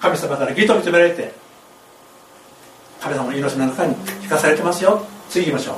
[0.00, 1.32] 神様から義と認められて
[3.00, 5.04] 神様の命の中に生かされてますよ。
[5.28, 5.76] 次行きましょう。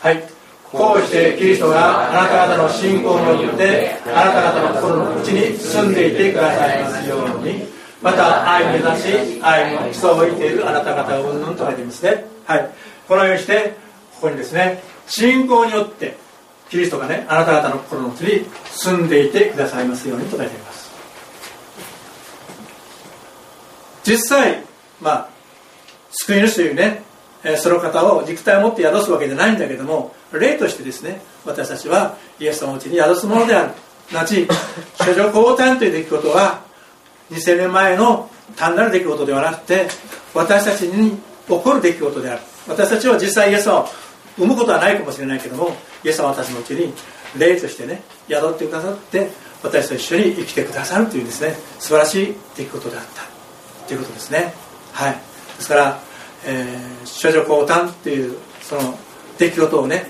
[0.00, 0.35] はい。
[0.72, 7.76] こうしてキリストがあなた方の信仰によってあなた方の心の内に住んでいてくださいますように。
[8.02, 12.70] また愛を目指し愛の基礎を置いているあなた方をうんぬんと書いてますねはい。
[13.08, 13.74] このようにして
[14.16, 16.16] ここにですね信仰によって
[16.68, 20.86] キリストがねあなた方の心の内に住んでいてくださいますようにと書いてあります。
[24.04, 24.62] 実際
[25.00, 25.28] まあ
[26.10, 27.02] 救い主というね
[27.56, 33.72] その方を肉体を持って宿すわけじゃないんだけども例としてですね私たちはイエス様のうちに宿すものである。
[34.12, 34.46] なち
[34.98, 36.62] 処女降誕という出来事は
[37.30, 39.88] 2000年前の単なる出来事ではなくて
[40.32, 41.18] 私たちに起
[41.62, 42.40] こる出来事である。
[42.68, 43.88] 私たちは実際イエス様を
[44.38, 46.92] 産むことはないかもしれないけどもイエス様は私のうちに
[47.38, 49.30] 霊としてね宿ってくださって
[49.62, 53.36] 私と一緒に生きてくださるというですね素晴らしい出来事であった。
[53.86, 54.52] ということですね。
[54.92, 55.12] はい。
[55.12, 56.00] ですから、
[56.44, 58.98] えー、処女降誕っていうその
[59.38, 60.06] 出来事をね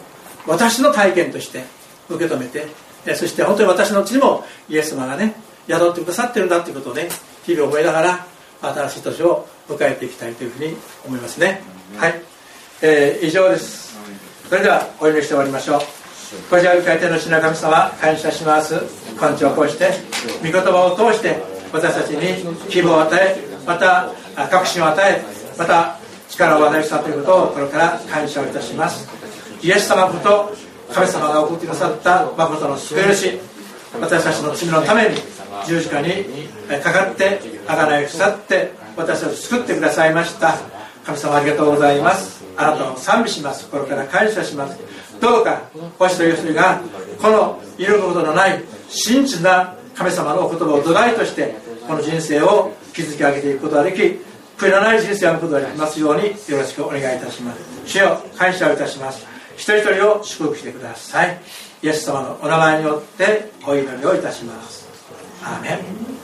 [0.46, 1.64] 私の体験として
[2.08, 2.66] 受け止めて
[3.14, 5.34] そして本当に私のうちにもイエス様がね
[5.68, 7.08] 宿ってくださってるんだということをね
[7.44, 8.26] 日々思いながら
[8.60, 11.60] 新しい年を迎えていきたいというふうに思いますね。
[11.96, 12.14] はい、
[12.82, 13.96] えー、以上です。
[14.48, 15.80] それではお祈りして終わりましょう。
[16.50, 18.74] こちら会天の品神様感謝します。
[19.20, 19.90] 根性をこうして
[20.42, 21.40] 御言葉を通して
[21.72, 24.10] 私たちに希望を与えまた
[24.50, 25.22] 確信を与え
[25.58, 25.98] また
[26.28, 29.08] 力を与えしたということをこれから感謝をいたします。
[29.62, 30.54] イエス様こと
[30.92, 33.38] 神様が送ってくださった誠の救い主
[34.00, 35.16] 私たちの罪のために
[35.66, 36.24] 十字架に
[36.82, 40.54] かかって贖いを腐って私たちを救ってくださいました。
[41.04, 42.44] 神様ありがとうございます。
[42.56, 43.64] あなたを賛美します。
[43.66, 44.78] 心から感謝します。
[45.20, 45.62] どうか
[45.98, 46.80] 星という人が
[47.20, 51.54] この揺るぐことのない真実な神様のお言葉を土台として
[51.86, 54.18] この人生を築き上げていくことができ
[54.58, 57.60] 悔いのない人生を歩くことができますようによろしくお願いいたします。
[57.86, 59.26] 主よ感謝をいたします。
[59.56, 61.40] 一人一人を祝福してください。
[61.82, 64.86] イエス様のお名前によってお祈りをいたします。
[65.42, 66.16] アーメン。